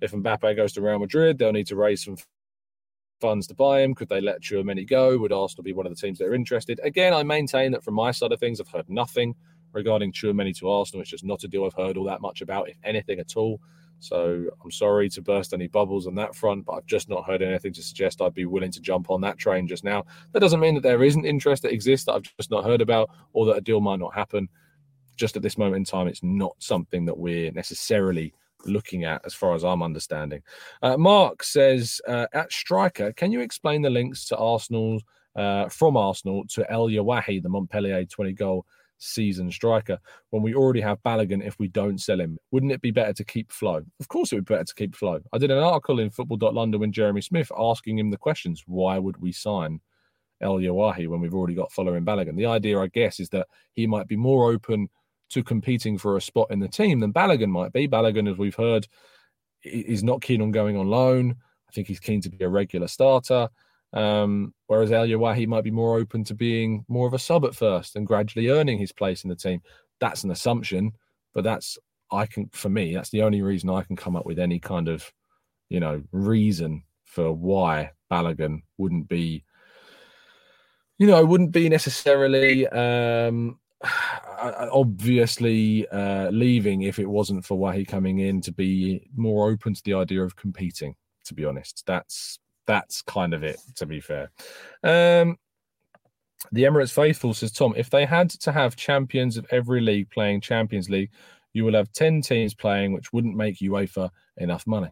if 0.02 0.12
Mbappe 0.12 0.56
goes 0.56 0.74
to 0.74 0.82
Real 0.82 1.00
Madrid, 1.00 1.38
they'll 1.38 1.52
need 1.52 1.68
to 1.68 1.76
raise 1.76 2.04
some 2.04 2.18
funds 3.22 3.48
to 3.48 3.56
buy 3.56 3.82
him. 3.82 3.96
Could 3.96 4.10
they 4.10 4.20
let 4.20 4.42
Tchouameni 4.42 4.88
go? 4.88 5.18
Would 5.18 5.32
Arsenal 5.32 5.64
be 5.64 5.74
one 5.74 5.86
of 5.86 5.96
the 5.96 6.02
teams 6.02 6.18
that 6.18 6.26
are 6.26 6.34
interested? 6.34 6.80
Again, 6.84 7.14
I 7.14 7.24
maintain 7.24 7.72
that 7.72 7.84
from 7.84 7.94
my 7.94 8.12
side 8.12 8.32
of 8.32 8.40
things, 8.40 8.60
I've 8.60 8.68
heard 8.68 8.90
nothing 8.90 9.36
regarding 9.72 10.12
Tchouameni 10.12 10.58
to 10.58 10.70
Arsenal. 10.70 11.02
It's 11.02 11.12
just 11.12 11.24
not 11.24 11.44
a 11.44 11.48
deal 11.48 11.64
I've 11.64 11.74
heard 11.74 11.96
all 11.96 12.06
that 12.06 12.22
much 12.22 12.42
about, 12.42 12.68
if 12.68 12.78
anything 12.84 13.20
at 13.20 13.38
all. 13.38 13.62
So 14.00 14.46
I'm 14.64 14.72
sorry 14.72 15.10
to 15.10 15.22
burst 15.22 15.54
any 15.54 15.68
bubbles 15.68 16.08
on 16.08 16.16
that 16.16 16.36
front, 16.36 16.66
but 16.66 16.74
I've 16.74 16.88
just 16.88 17.08
not 17.08 17.24
heard 17.24 17.44
anything 17.44 17.72
to 17.74 17.84
suggest 17.84 18.20
I'd 18.20 18.34
be 18.34 18.46
willing 18.46 18.72
to 18.72 18.82
jump 18.82 19.12
on 19.12 19.22
that 19.22 19.38
train 19.38 19.68
just 19.68 19.84
now. 19.84 20.06
That 20.32 20.40
doesn't 20.40 20.60
mean 20.60 20.74
that 20.74 20.82
there 20.82 21.04
isn't 21.04 21.24
interest 21.24 21.62
that 21.62 21.72
exists 21.72 22.08
that 22.08 22.14
I've 22.14 22.24
just 22.24 22.50
not 22.50 22.66
heard 22.66 22.82
about 22.82 23.12
or 23.34 23.46
that 23.46 23.58
a 23.58 23.62
deal 23.62 23.80
might 23.80 24.00
not 24.00 24.16
happen. 24.16 24.50
Just 25.18 25.36
at 25.36 25.44
this 25.44 25.58
moment 25.58 25.78
in 25.78 25.86
time, 25.86 26.08
it's 26.08 26.24
not 26.24 26.56
something 26.58 27.06
that 27.06 27.18
we're 27.18 27.52
necessarily 27.52 28.34
looking 28.66 29.04
at 29.04 29.22
as 29.26 29.34
far 29.34 29.56
as 29.56 29.64
I'm 29.64 29.84
understanding. 29.84 30.42
Uh, 30.82 30.98
Mark 30.98 31.44
says 31.44 32.02
uh, 32.08 32.28
at 32.34 32.52
striker, 32.52 33.12
can 33.14 33.32
you 33.32 33.42
explain 33.42 33.82
the 33.82 33.90
links 33.90 34.26
to 34.26 34.38
Arsenal 34.38 35.02
uh, 35.36 35.70
from 35.70 35.98
Arsenal 35.98 36.46
to 36.50 36.66
Elye 36.70 37.04
Wahi, 37.04 37.40
the 37.40 37.50
Montpellier 37.50 38.06
20 38.06 38.34
goal 38.34 38.66
season 39.02 39.52
striker 39.52 39.98
when 40.30 40.44
we 40.44 40.54
already 40.54 40.82
have 40.82 41.02
Balogun 41.04 41.46
if 41.46 41.58
we 41.60 41.68
don't 41.68 42.00
sell 42.00 42.20
him? 42.20 42.38
Wouldn't 42.52 42.72
it 42.72 42.82
be 42.82 42.92
better 42.92 43.14
to 43.14 43.24
keep 43.24 43.52
Flo? 43.52 43.84
Of 44.00 44.08
course, 44.08 44.32
it 44.32 44.36
would 44.36 44.46
be 44.46 44.54
better 44.54 44.66
to 44.66 44.76
keep 44.76 44.96
Flo. 44.96 45.22
I 45.34 45.38
did 45.38 45.52
an 45.52 45.58
article 45.58 46.00
in 46.00 46.10
Football.London 46.10 46.80
with 46.80 46.92
Jeremy 46.92 47.22
Smith 47.22 47.52
asking 47.58 47.98
him 47.98 48.12
the 48.12 48.18
questions 48.18 48.64
why 48.68 49.00
would 49.00 49.18
we 49.18 49.32
sign 49.32 49.80
Elye 50.42 50.74
Wahi 50.74 51.08
when 51.08 51.22
we've 51.22 51.34
already 51.34 51.56
got 51.56 51.72
Folarin 51.72 52.06
Balogun? 52.06 52.38
The 52.38 52.46
idea, 52.46 52.80
I 52.80 52.88
guess, 52.88 53.20
is 53.20 53.30
that 53.30 53.48
he 53.74 53.88
might 53.88 54.08
be 54.08 54.16
more 54.16 54.52
open 54.52 54.90
to 55.32 55.44
competing 55.44 55.98
for 55.98 56.18
a 56.18 56.22
spot 56.22 56.48
in 56.52 56.60
the 56.60 56.68
team 56.68 57.00
than 57.00 57.14
Balogun 57.14 57.50
might 57.50 57.74
be. 57.74 57.88
Balogun, 57.88 58.30
as 58.30 58.38
we've 58.38 58.56
heard, 58.56 58.88
is 59.64 60.04
not 60.04 60.22
keen 60.22 60.42
on 60.42 60.52
going 60.52 60.78
on 60.78 60.88
loan. 60.88 61.36
I 61.68 61.72
think 61.72 61.88
he's 61.88 62.00
keen 62.00 62.22
to 62.22 62.30
be 62.30 62.44
a 62.44 62.50
regular 62.50 62.88
starter. 62.88 63.50
Um, 63.94 64.54
whereas 64.68 64.92
Elye 64.92 65.18
Wahi 65.18 65.46
might 65.46 65.64
be 65.64 65.72
more 65.72 65.98
open 65.98 66.24
to 66.26 66.34
being 66.34 66.86
more 66.88 67.08
of 67.08 67.14
a 67.14 67.20
sub 67.20 67.46
at 67.46 67.56
first 67.56 67.96
and 67.96 68.08
gradually 68.08 68.50
earning 68.50 68.78
his 68.78 68.92
place 68.92 69.24
in 69.24 69.30
the 69.30 69.36
team. 69.36 69.62
That's 70.00 70.24
an 70.24 70.32
assumption, 70.32 70.94
but 71.34 71.44
that's 71.44 71.78
I 72.12 72.26
can 72.26 72.50
for 72.52 72.70
me 72.70 72.94
that's 72.94 73.10
the 73.10 73.24
only 73.24 73.42
reason 73.42 73.70
I 73.70 73.84
can 73.84 73.96
come 73.96 74.16
up 74.16 74.26
with 74.26 74.40
any 74.40 74.60
kind 74.60 74.88
of 74.90 75.12
you 75.70 75.80
know 75.80 76.04
reason 76.12 76.84
for 77.06 77.32
why 77.32 77.92
Balogun 78.12 78.64
wouldn't 78.78 79.08
be 79.08 79.44
you 80.98 81.08
know 81.08 81.24
wouldn't 81.24 81.52
be 81.52 81.70
necessarily 81.70 82.68
um 82.68 83.60
obviously 83.84 85.88
uh, 85.90 86.30
leaving 86.30 86.84
if 86.84 87.00
it 87.00 87.08
wasn't 87.08 87.46
for 87.46 87.58
Wahi 87.58 87.86
coming 87.86 88.20
in 88.20 88.42
to 88.42 88.52
be 88.52 89.08
more 89.16 89.50
open 89.50 89.74
to 89.74 89.84
the 89.84 89.94
idea 89.94 90.24
of 90.24 90.36
competing. 90.36 90.96
To 91.26 91.34
be 91.34 91.46
honest, 91.46 91.84
that's 91.86 92.40
that's 92.66 93.02
kind 93.04 93.34
of 93.34 93.44
it. 93.44 93.60
To 93.76 93.86
be 93.86 94.00
fair, 94.00 94.32
um, 94.84 95.38
the 96.52 96.64
Emirates 96.64 96.94
faithful 96.94 97.34
says 97.34 97.52
Tom, 97.52 97.74
if 97.78 97.90
they 97.90 98.06
had 98.06 98.30
to 98.32 98.52
have 98.52 98.76
champions 98.76 99.38
of 99.38 99.46
every 99.52 99.82
league 99.82 100.10
playing 100.10 100.42
Champions 100.42 100.90
League, 100.90 101.12
you 101.54 101.64
will 101.64 101.76
have 101.76 101.92
ten 101.94 102.22
teams 102.22 102.54
playing, 102.54 102.94
which 102.94 103.14
wouldn't 103.14 103.36
make 103.36 103.60
UEFA 103.60 104.10
enough 104.38 104.66
money. 104.66 104.90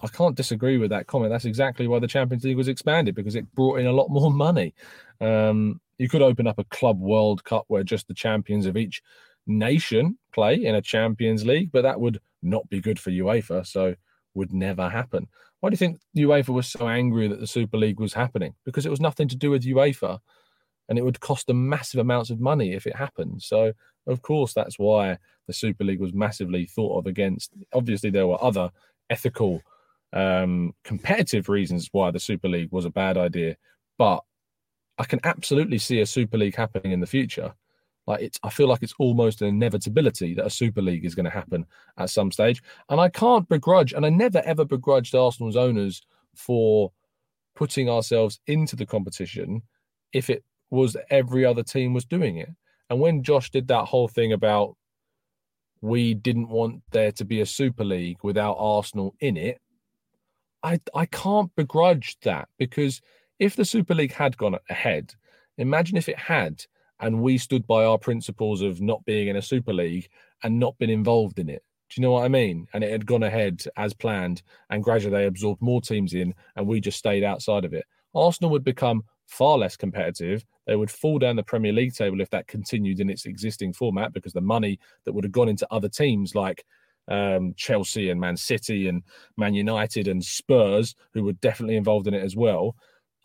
I 0.00 0.08
can't 0.08 0.36
disagree 0.36 0.76
with 0.76 0.90
that 0.90 1.06
comment. 1.06 1.32
That's 1.32 1.46
exactly 1.46 1.88
why 1.88 1.98
the 1.98 2.06
Champions 2.06 2.44
League 2.44 2.56
was 2.56 2.68
expanded 2.68 3.14
because 3.14 3.34
it 3.34 3.52
brought 3.54 3.80
in 3.80 3.86
a 3.86 3.92
lot 3.92 4.10
more 4.10 4.30
money. 4.30 4.74
Um, 5.20 5.80
you 5.98 6.08
could 6.08 6.22
open 6.22 6.46
up 6.46 6.58
a 6.58 6.64
club 6.64 7.00
World 7.00 7.44
Cup 7.44 7.64
where 7.68 7.84
just 7.84 8.08
the 8.08 8.14
champions 8.14 8.66
of 8.66 8.76
each 8.76 9.02
nation 9.46 10.18
play 10.32 10.64
in 10.64 10.74
a 10.74 10.82
Champions 10.82 11.46
League, 11.46 11.70
but 11.72 11.82
that 11.82 12.00
would 12.00 12.20
not 12.42 12.68
be 12.68 12.80
good 12.80 12.98
for 12.98 13.10
UEFA, 13.10 13.66
so 13.66 13.94
would 14.34 14.52
never 14.52 14.88
happen. 14.88 15.28
Why 15.60 15.70
do 15.70 15.74
you 15.74 15.78
think 15.78 16.00
UEFA 16.16 16.50
was 16.50 16.68
so 16.68 16.88
angry 16.88 17.28
that 17.28 17.40
the 17.40 17.46
Super 17.46 17.78
League 17.78 18.00
was 18.00 18.12
happening? 18.12 18.54
Because 18.64 18.84
it 18.84 18.90
was 18.90 19.00
nothing 19.00 19.28
to 19.28 19.36
do 19.36 19.50
with 19.50 19.64
UEFA, 19.64 20.18
and 20.88 20.98
it 20.98 21.04
would 21.04 21.20
cost 21.20 21.46
them 21.46 21.68
massive 21.68 22.00
amounts 22.00 22.30
of 22.30 22.40
money 22.40 22.72
if 22.72 22.86
it 22.86 22.94
happened. 22.94 23.42
So, 23.42 23.72
of 24.06 24.22
course, 24.22 24.52
that's 24.52 24.78
why 24.78 25.18
the 25.46 25.52
Super 25.52 25.84
League 25.84 26.00
was 26.00 26.12
massively 26.12 26.66
thought 26.66 26.98
of 26.98 27.06
against. 27.06 27.52
Obviously, 27.72 28.10
there 28.10 28.26
were 28.26 28.42
other 28.42 28.70
ethical, 29.10 29.62
um, 30.12 30.74
competitive 30.84 31.48
reasons 31.48 31.88
why 31.92 32.10
the 32.10 32.20
Super 32.20 32.48
League 32.48 32.70
was 32.70 32.84
a 32.84 32.90
bad 32.90 33.16
idea, 33.16 33.56
but 33.98 34.22
I 34.98 35.04
can 35.04 35.20
absolutely 35.24 35.78
see 35.78 36.00
a 36.00 36.06
Super 36.06 36.38
League 36.38 36.56
happening 36.56 36.92
in 36.92 37.00
the 37.00 37.06
future. 37.06 37.54
Like 38.06 38.22
it's, 38.22 38.38
I 38.42 38.50
feel 38.50 38.68
like 38.68 38.82
it's 38.82 38.94
almost 38.98 39.42
an 39.42 39.48
inevitability 39.48 40.34
that 40.34 40.46
a 40.46 40.50
Super 40.50 40.80
League 40.80 41.04
is 41.04 41.14
going 41.14 41.24
to 41.24 41.30
happen 41.30 41.66
at 41.98 42.10
some 42.10 42.30
stage. 42.30 42.62
And 42.88 43.00
I 43.00 43.08
can't 43.08 43.48
begrudge, 43.48 43.92
and 43.92 44.06
I 44.06 44.10
never 44.10 44.40
ever 44.44 44.64
begrudged 44.64 45.14
Arsenal's 45.14 45.56
owners 45.56 46.02
for 46.34 46.92
putting 47.54 47.88
ourselves 47.90 48.38
into 48.46 48.76
the 48.76 48.86
competition 48.86 49.62
if 50.12 50.30
it 50.30 50.44
was 50.70 50.96
every 51.10 51.44
other 51.44 51.62
team 51.62 51.94
was 51.94 52.04
doing 52.04 52.36
it. 52.36 52.50
And 52.90 53.00
when 53.00 53.22
Josh 53.22 53.50
did 53.50 53.68
that 53.68 53.86
whole 53.86 54.08
thing 54.08 54.32
about 54.32 54.76
we 55.80 56.14
didn't 56.14 56.48
want 56.48 56.82
there 56.90 57.12
to 57.12 57.24
be 57.24 57.40
a 57.40 57.46
Super 57.46 57.84
League 57.84 58.18
without 58.22 58.56
Arsenal 58.58 59.14
in 59.20 59.36
it, 59.36 59.60
I 60.62 60.80
I 60.94 61.06
can't 61.06 61.54
begrudge 61.56 62.18
that 62.22 62.48
because 62.56 63.00
if 63.38 63.56
the 63.56 63.64
Super 63.64 63.94
League 63.94 64.12
had 64.12 64.36
gone 64.36 64.56
ahead, 64.70 65.14
imagine 65.58 65.96
if 65.96 66.08
it 66.08 66.18
had 66.18 66.64
and 67.00 67.20
we 67.20 67.38
stood 67.38 67.66
by 67.66 67.84
our 67.84 67.98
principles 67.98 68.62
of 68.62 68.80
not 68.80 69.04
being 69.04 69.28
in 69.28 69.36
a 69.36 69.42
Super 69.42 69.72
League 69.72 70.08
and 70.42 70.58
not 70.58 70.78
been 70.78 70.90
involved 70.90 71.38
in 71.38 71.48
it. 71.48 71.62
Do 71.90 72.00
you 72.00 72.06
know 72.06 72.12
what 72.12 72.24
I 72.24 72.28
mean? 72.28 72.66
And 72.72 72.82
it 72.82 72.90
had 72.90 73.06
gone 73.06 73.22
ahead 73.22 73.62
as 73.76 73.94
planned, 73.94 74.42
and 74.70 74.82
gradually 74.82 75.16
they 75.16 75.26
absorbed 75.26 75.62
more 75.62 75.80
teams 75.80 76.14
in, 76.14 76.34
and 76.56 76.66
we 76.66 76.80
just 76.80 76.98
stayed 76.98 77.22
outside 77.22 77.64
of 77.64 77.74
it. 77.74 77.84
Arsenal 78.14 78.50
would 78.50 78.64
become 78.64 79.04
far 79.26 79.58
less 79.58 79.76
competitive. 79.76 80.44
They 80.66 80.76
would 80.76 80.90
fall 80.90 81.18
down 81.18 81.36
the 81.36 81.42
Premier 81.42 81.72
League 81.72 81.94
table 81.94 82.20
if 82.20 82.30
that 82.30 82.48
continued 82.48 83.00
in 83.00 83.10
its 83.10 83.26
existing 83.26 83.72
format 83.72 84.12
because 84.12 84.32
the 84.32 84.40
money 84.40 84.80
that 85.04 85.12
would 85.12 85.24
have 85.24 85.32
gone 85.32 85.48
into 85.48 85.66
other 85.70 85.88
teams 85.88 86.34
like 86.34 86.64
um, 87.08 87.54
Chelsea 87.56 88.10
and 88.10 88.20
Man 88.20 88.36
City 88.36 88.88
and 88.88 89.02
Man 89.36 89.54
United 89.54 90.08
and 90.08 90.24
Spurs, 90.24 90.96
who 91.12 91.22
were 91.22 91.34
definitely 91.34 91.76
involved 91.76 92.08
in 92.08 92.14
it 92.14 92.22
as 92.22 92.34
well, 92.34 92.74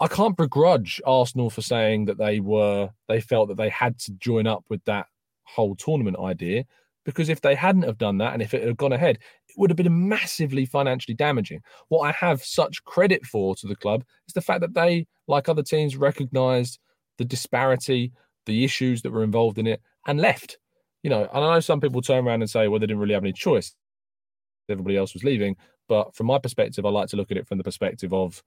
I 0.02 0.08
can't 0.08 0.36
begrudge 0.36 1.00
Arsenal 1.06 1.52
for 1.52 1.62
saying 1.62 2.06
that 2.06 2.18
they 2.18 2.40
were 2.40 2.90
they 3.08 3.22
felt 3.22 3.50
that 3.50 3.58
they 3.58 3.70
had 3.70 4.00
to 4.00 4.12
join 4.14 4.48
up 4.48 4.66
with 4.68 4.84
that 4.86 5.06
whole 5.44 5.76
tournament 5.76 6.18
idea 6.18 6.66
because 7.06 7.30
if 7.30 7.42
they 7.42 7.54
hadn't 7.54 7.84
have 7.84 8.00
done 8.00 8.18
that 8.18 8.34
and 8.34 8.42
if 8.42 8.56
it 8.56 8.64
had 8.64 8.78
gone 8.78 8.94
ahead, 8.94 9.18
it 9.48 9.56
would 9.58 9.70
have 9.70 9.78
been 9.78 10.10
massively 10.10 10.66
financially 10.66 11.14
damaging. 11.14 11.62
What 11.90 12.02
I 12.02 12.12
have 12.14 12.44
such 12.44 12.84
credit 12.84 13.26
for 13.26 13.56
to 13.56 13.68
the 13.68 13.76
club 13.76 14.04
is 14.28 14.34
the 14.34 14.42
fact 14.42 14.62
that 14.62 14.74
they, 14.74 15.06
like 15.28 15.48
other 15.48 15.64
teams, 15.64 15.96
recognised 15.96 16.80
the 17.20 17.26
disparity, 17.26 18.12
the 18.48 18.64
issues 18.64 19.04
that 19.04 19.12
were 19.12 19.24
involved 19.24 19.60
in 19.60 19.68
it, 19.68 19.82
and 20.08 20.20
left. 20.20 20.58
You 21.04 21.12
know, 21.12 21.28
and 21.32 21.44
I 21.44 21.54
know 21.54 21.60
some 21.60 21.80
people 21.80 22.02
turn 22.02 22.28
around 22.28 22.42
and 22.42 22.50
say, 22.50 22.68
well, 22.68 22.80
they 22.80 22.88
didn't 22.88 23.02
really 23.02 23.14
have 23.14 23.24
any 23.24 23.34
choice. 23.34 23.76
Everybody 24.70 24.98
else 24.98 25.14
was 25.14 25.24
leaving. 25.24 25.58
But 25.88 26.16
from 26.16 26.28
my 26.28 26.40
perspective, 26.40 26.86
I 26.86 26.90
like 26.90 27.10
to 27.10 27.18
look 27.18 27.32
at 27.32 27.38
it 27.38 27.48
from 27.48 27.58
the 27.58 27.64
perspective 27.64 28.14
of 28.14 28.42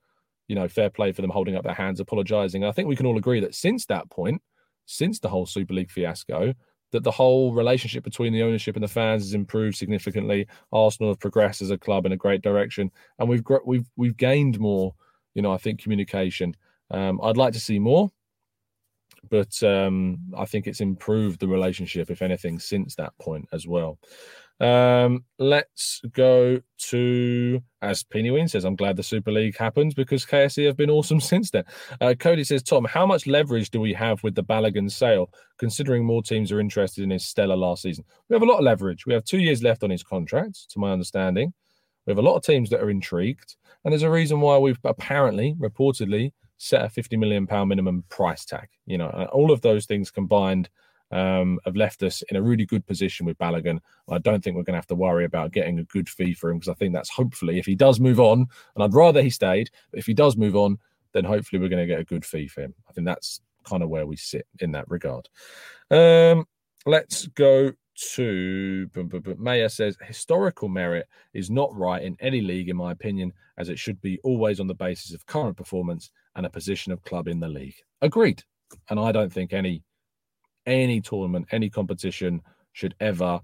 you 0.49 0.55
know, 0.55 0.69
fair 0.69 0.91
play 0.91 1.13
for 1.13 1.23
them 1.23 1.31
holding 1.31 1.57
up 1.57 1.65
their 1.65 1.75
hands, 1.75 2.01
apologising. 2.01 2.65
I 2.65 2.73
think 2.73 2.89
we 2.89 2.97
can 2.97 3.07
all 3.07 3.19
agree 3.19 3.41
that 3.41 3.55
since 3.55 3.87
that 3.87 4.11
point, 4.11 4.43
since 4.87 5.19
the 5.19 5.29
whole 5.29 5.47
Super 5.47 5.75
League 5.75 5.91
fiasco, 5.91 6.55
that 6.93 7.03
the 7.03 7.11
whole 7.11 7.53
relationship 7.53 8.05
between 8.05 8.33
the 8.33 8.43
ownership 8.43 8.77
and 8.77 8.85
the 8.85 8.89
fans 8.89 9.23
has 9.23 9.35
improved 9.35 9.77
significantly. 9.77 10.47
Arsenal 10.73 11.11
have 11.11 11.19
progressed 11.19 11.61
as 11.61 11.71
a 11.71 11.79
club 11.79 12.07
in 12.07 12.13
a 12.13 12.17
great 12.17 12.43
direction, 12.43 12.91
and 13.19 13.29
we've 13.29 13.43
we've 13.67 13.91
we've 13.97 14.17
gained 14.17 14.61
more. 14.61 14.95
You 15.35 15.43
know, 15.43 15.53
I 15.53 15.59
think 15.59 15.83
communication. 15.83 16.55
Um, 16.91 17.21
I'd 17.23 17.37
like 17.37 17.53
to 17.55 17.61
see 17.61 17.81
more, 17.81 18.11
but 19.29 19.61
um, 19.63 20.19
I 20.37 20.45
think 20.45 20.67
it's 20.67 20.81
improved 20.81 21.41
the 21.41 21.49
relationship, 21.49 22.11
if 22.11 22.23
anything, 22.23 22.59
since 22.59 22.95
that 22.95 23.17
point 23.19 23.49
as 23.53 23.67
well. 23.67 23.99
Um, 24.61 25.25
let's 25.39 26.01
go 26.13 26.61
to, 26.79 27.61
as 27.83 28.05
Peony 28.05 28.31
Ween 28.31 28.49
says, 28.49 28.65
I'm 28.65 28.77
glad 28.77 28.97
the 28.97 29.03
Super 29.03 29.33
League 29.33 29.57
happened 29.57 29.95
because 29.95 30.25
KSE 30.25 30.67
have 30.67 30.77
been 30.77 30.91
awesome 30.91 31.21
since 31.33 31.51
then. 31.51 31.65
Uh, 32.01 32.15
Cody 32.19 32.45
says, 32.45 32.63
Tom, 32.63 32.85
how 32.85 33.07
much 33.07 33.27
leverage 33.27 33.71
do 33.71 33.81
we 33.81 33.93
have 33.95 34.23
with 34.23 34.35
the 34.35 34.45
Balogun 34.45 34.91
sale, 34.91 35.31
considering 35.59 36.05
more 36.05 36.23
teams 36.23 36.53
are 36.53 36.61
interested 36.61 37.03
in 37.03 37.11
his 37.11 37.27
stellar 37.27 37.57
last 37.57 37.83
season? 37.83 38.05
We 38.29 38.35
have 38.35 38.43
a 38.43 38.47
lot 38.47 38.59
of 38.59 38.65
leverage. 38.65 39.07
We 39.07 39.15
have 39.15 39.25
two 39.25 39.41
years 39.41 39.63
left 39.63 39.83
on 39.83 39.91
his 39.91 40.03
contract, 40.03 40.71
to 40.71 40.79
my 40.79 40.93
understanding. 40.93 41.53
We 42.07 42.11
have 42.13 42.19
a 42.19 42.23
lot 42.23 42.37
of 42.37 42.45
teams 42.45 42.71
that 42.71 42.81
are 42.81 42.91
intrigued. 42.91 43.57
And 43.85 43.93
there's 43.93 44.03
a 44.03 44.11
reason 44.11 44.41
why 44.41 44.59
we've 44.59 44.79
apparently, 44.85 45.55
reportedly, 45.59 46.33
set 46.57 46.85
a 46.85 46.89
50 46.89 47.17
million 47.17 47.47
pound 47.47 47.69
minimum 47.69 48.05
price 48.09 48.45
tag. 48.45 48.69
You 48.87 48.99
know, 48.99 49.09
all 49.33 49.51
of 49.51 49.61
those 49.61 49.87
things 49.87 50.11
combined 50.11 50.71
um, 51.15 51.61
have 51.65 51.77
left 51.77 52.03
us 52.03 52.23
in 52.23 52.37
a 52.37 52.43
really 52.43 52.67
good 52.67 52.85
position 52.87 53.25
with 53.25 53.39
Balogun. 53.39 53.79
I 54.11 54.19
don't 54.19 54.43
think 54.43 54.57
we're 54.57 54.65
going 54.65 54.75
to 54.75 54.79
have 54.79 54.87
to 54.89 54.97
worry 54.97 55.25
about 55.25 55.53
getting 55.53 55.79
a 55.79 55.85
good 55.85 56.09
fee 56.09 56.35
for 56.35 56.51
him 56.51 56.59
because 56.59 56.69
I 56.69 56.75
think 56.75 56.93
that's 56.93 57.09
hopefully 57.09 57.59
if 57.59 57.67
he 57.67 57.77
does 57.77 58.01
move 58.01 58.19
on, 58.19 58.47
and 58.75 58.85
I'd 58.85 58.93
rather 58.93 59.23
he 59.23 59.31
stayed, 59.31 59.71
but 59.93 60.01
if 60.01 60.07
he 60.07 60.13
does 60.13 60.37
move 60.37 60.57
on, 60.57 60.77
then 61.13 61.25
hopefully 61.25 61.61
we're 61.61 61.69
going 61.69 61.83
to 61.83 61.87
get 61.87 62.01
a 62.01 62.05
good 62.05 62.25
fee 62.25 62.49
for 62.49 62.63
him. 62.63 62.75
I 62.91 62.93
think 62.93 63.07
that's 63.07 63.41
kind 63.63 63.85
of 63.85 63.89
where 63.89 64.07
we 64.07 64.17
sit 64.17 64.47
in 64.59 64.73
that 64.73 64.91
regard. 64.91 65.29
Um, 65.91 66.47
let's 66.85 67.29
go 67.29 67.73
to 68.15 68.91
Maya 69.39 69.69
says 69.69 69.97
historical 70.03 70.69
merit 70.69 71.07
is 71.33 71.49
not 71.49 71.73
right 71.77 72.03
in 72.03 72.17
any 72.19 72.41
league, 72.41 72.69
in 72.69 72.77
my 72.77 72.91
opinion, 72.91 73.33
as 73.57 73.69
it 73.69 73.79
should 73.79 74.01
be 74.01 74.19
always 74.25 74.59
on 74.59 74.67
the 74.67 74.75
basis 74.75 75.15
of 75.15 75.25
current 75.27 75.57
performance 75.57 76.11
and 76.35 76.45
a 76.45 76.51
position 76.51 76.93
of 76.93 77.05
club 77.05 77.29
in 77.29 77.39
the 77.39 77.47
league. 77.47 77.77
Agreed. 78.03 78.43
And 78.91 78.99
I 78.99 79.13
don't 79.13 79.33
think 79.33 79.53
any 79.53 79.85
any 80.67 81.01
tournament, 81.01 81.47
any 81.51 81.71
competition 81.71 82.43
should 82.73 82.95
ever 83.01 83.41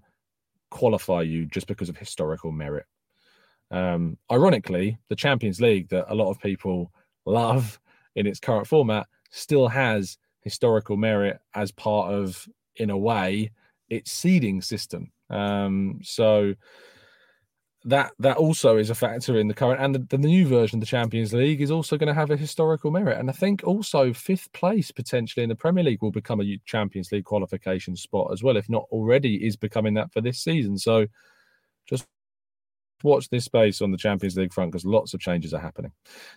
qualify 0.71 1.23
you 1.23 1.47
just 1.47 1.67
because 1.67 1.89
of 1.89 1.97
historical 1.97 2.53
merit. 2.53 2.87
Um, 3.71 4.19
ironically, 4.31 4.99
the 5.09 5.17
Champions 5.17 5.61
League 5.61 5.89
that 5.91 6.13
a 6.13 6.15
lot 6.15 6.31
of 6.31 6.41
people 6.41 6.93
love 7.27 7.79
in 8.17 8.27
its 8.27 8.41
current 8.41 8.67
format 8.67 9.07
still 9.31 9.69
has 9.69 10.19
historical 10.43 10.97
merit 10.97 11.39
as 11.55 11.71
part 11.71 12.13
of, 12.13 12.49
in 12.77 12.91
a 12.91 12.99
way, 12.99 13.53
its 13.89 14.11
seeding 14.11 14.63
system. 14.63 15.13
Um, 15.29 16.01
so 16.03 16.55
that 17.85 18.13
that 18.19 18.37
also 18.37 18.77
is 18.77 18.91
a 18.91 18.95
factor 18.95 19.39
in 19.39 19.49
the 19.49 19.55
current 19.55 19.81
and 19.81 19.95
the, 19.95 20.17
the 20.17 20.19
new 20.19 20.47
version 20.47 20.77
of 20.77 20.81
the 20.81 20.87
Champions 20.87 21.33
League 21.33 21.63
is 21.63 21.71
also 21.71 21.97
going 21.97 22.09
to 22.09 22.15
have 22.15 22.31
a 22.31 22.37
historical 22.37 22.91
merit. 22.91 23.19
And 23.19 23.31
I 23.31 23.33
think 23.33 23.63
also 23.65 24.13
fifth 24.13 24.53
place 24.53 24.91
potentially 24.91 25.43
in 25.43 25.49
the 25.49 25.55
Premier 25.55 25.83
League 25.83 26.03
will 26.03 26.11
become 26.11 26.41
a 26.41 26.59
Champions 26.67 27.11
League 27.11 27.25
qualification 27.25 27.97
spot 27.97 28.33
as 28.33 28.43
well, 28.43 28.59
if 28.59 28.69
not 28.69 28.85
already 28.91 29.47
is 29.47 29.57
becoming 29.57 29.95
that 29.95 30.13
for 30.13 30.21
this 30.21 30.39
season. 30.41 30.77
So 30.77 31.07
just 31.89 32.07
watch 33.03 33.31
this 33.31 33.47
space 33.47 33.81
on 33.81 33.91
the 33.91 33.97
Champions 33.97 34.37
League 34.37 34.53
front 34.53 34.73
because 34.73 34.85
lots 34.85 35.15
of 35.15 35.21
changes 35.21 35.55
are 35.55 35.61
happening. 35.61 35.93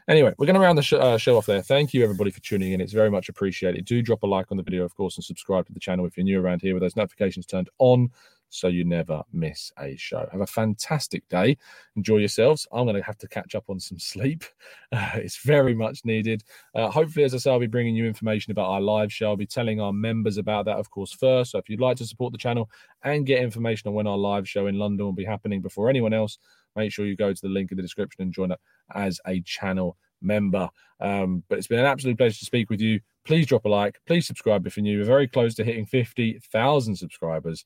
Anyway, 0.08 0.34
we're 0.38 0.46
going 0.46 0.54
to 0.54 0.62
round 0.62 0.78
the 0.78 0.84
sh- 0.84 0.94
uh, 0.94 1.18
show 1.18 1.36
off 1.36 1.46
there. 1.46 1.62
Thank 1.62 1.94
you, 1.94 2.04
everybody, 2.04 2.32
for 2.32 2.40
tuning 2.40 2.72
in. 2.72 2.80
It's 2.80 2.94
very 2.94 3.12
much 3.12 3.28
appreciated. 3.28 3.84
Do 3.84 4.02
drop 4.02 4.24
a 4.24 4.28
like 4.28 4.50
on 4.50 4.56
the 4.56 4.64
video, 4.64 4.86
of 4.86 4.96
course, 4.96 5.18
and 5.18 5.26
subscribe 5.26 5.66
to 5.68 5.74
the 5.74 5.80
channel 5.82 6.06
if 6.06 6.16
you're 6.16 6.24
new 6.24 6.40
around 6.40 6.62
here 6.62 6.74
with 6.74 6.84
those 6.84 6.96
notifications 6.96 7.46
turned 7.46 7.70
on 7.80 8.10
so 8.54 8.68
you 8.68 8.86
never 8.86 9.24
miss 9.34 9.72
a 9.80 9.96
show. 9.98 10.28
Have 10.32 10.42
a 10.42 10.48
fantastic 10.48 11.28
day. 11.28 11.58
Enjoy 11.96 12.18
yourselves. 12.18 12.68
I'm 12.72 12.86
going 12.86 12.96
to 12.96 13.02
have 13.02 13.18
to 13.18 13.28
catch 13.28 13.56
up 13.56 13.66
on 13.70 13.80
some 13.80 14.00
sleep. 14.00 14.44
Uh, 14.94 15.10
it's 15.16 15.38
very 15.38 15.74
much 15.74 16.06
needed. 16.06 16.44
Uh, 16.76 16.88
hopefully, 16.88 17.26
as 17.26 17.34
I 17.34 17.40
say, 17.40 17.50
I'll 17.50 17.60
be 17.60 17.66
bringing 17.66 17.96
you 17.96 18.06
information 18.06 18.52
about 18.52 18.70
our 18.70 18.80
live 18.80 19.12
show. 19.12 19.30
I'll 19.30 19.36
be 19.36 19.48
telling 19.48 19.82
our 19.82 19.92
members 19.92 20.38
about 20.38 20.66
that, 20.66 20.78
of 20.78 20.92
course, 20.92 21.12
first. 21.12 21.50
So 21.50 21.58
if 21.58 21.68
you'd 21.68 21.80
like 21.80 21.98
to 21.98 22.06
support 22.06 22.32
the 22.32 22.38
channel 22.38 22.70
and 23.04 23.26
get 23.26 23.42
information 23.42 23.88
on 23.88 23.96
when 23.96 24.06
our 24.06 24.20
live 24.20 24.48
show 24.48 24.68
in 24.68 24.78
London 24.78 25.04
will 25.04 25.12
be 25.12 25.26
happening 25.26 25.62
before 25.64 25.90
anyone 25.90 26.14
else, 26.14 26.38
make 26.76 26.92
sure 26.92 27.08
you 27.08 27.16
go 27.16 27.34
to 27.34 27.42
the 27.42 27.50
link 27.50 27.72
in 27.72 27.78
the 27.78 27.82
description 27.82 28.22
and 28.22 28.32
join 28.32 28.52
up 28.52 28.62
as 28.94 29.20
a 29.26 29.42
channel 29.42 29.98
member. 30.22 30.70
Um, 31.00 31.44
but 31.50 31.58
it's 31.58 31.68
been 31.68 31.80
an 31.80 31.86
absolute 31.86 32.20
pleasure 32.20 32.38
to 32.38 32.46
speak 32.46 32.70
with 32.70 32.80
you. 32.80 33.00
Please 33.26 33.48
drop 33.48 33.66
a 33.66 33.70
like. 33.70 34.00
Please 34.06 34.28
subscribe 34.28 34.68
if 34.68 34.78
you're 34.78 34.84
new. 34.84 35.00
We're 35.00 35.06
very 35.06 35.28
close 35.28 35.56
to 35.56 35.64
hitting 35.64 35.88
50,000 35.88 36.96
subscribers. 36.96 37.66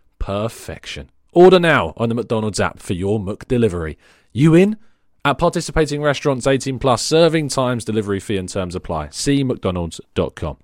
Perfection. 0.21 1.09
Order 1.33 1.59
now 1.59 1.93
on 1.97 2.09
the 2.09 2.15
McDonald's 2.15 2.59
app 2.59 2.79
for 2.79 2.93
your 2.93 3.19
McDelivery. 3.19 3.97
You 4.31 4.53
in? 4.53 4.77
At 5.25 5.39
participating 5.39 6.03
restaurants 6.03 6.45
18 6.45 6.77
plus, 6.77 7.01
serving 7.01 7.47
times, 7.49 7.83
delivery 7.83 8.19
fee 8.19 8.37
and 8.37 8.47
terms 8.47 8.75
apply. 8.75 9.09
See 9.11 9.43
McDonald's.com. 9.43 10.57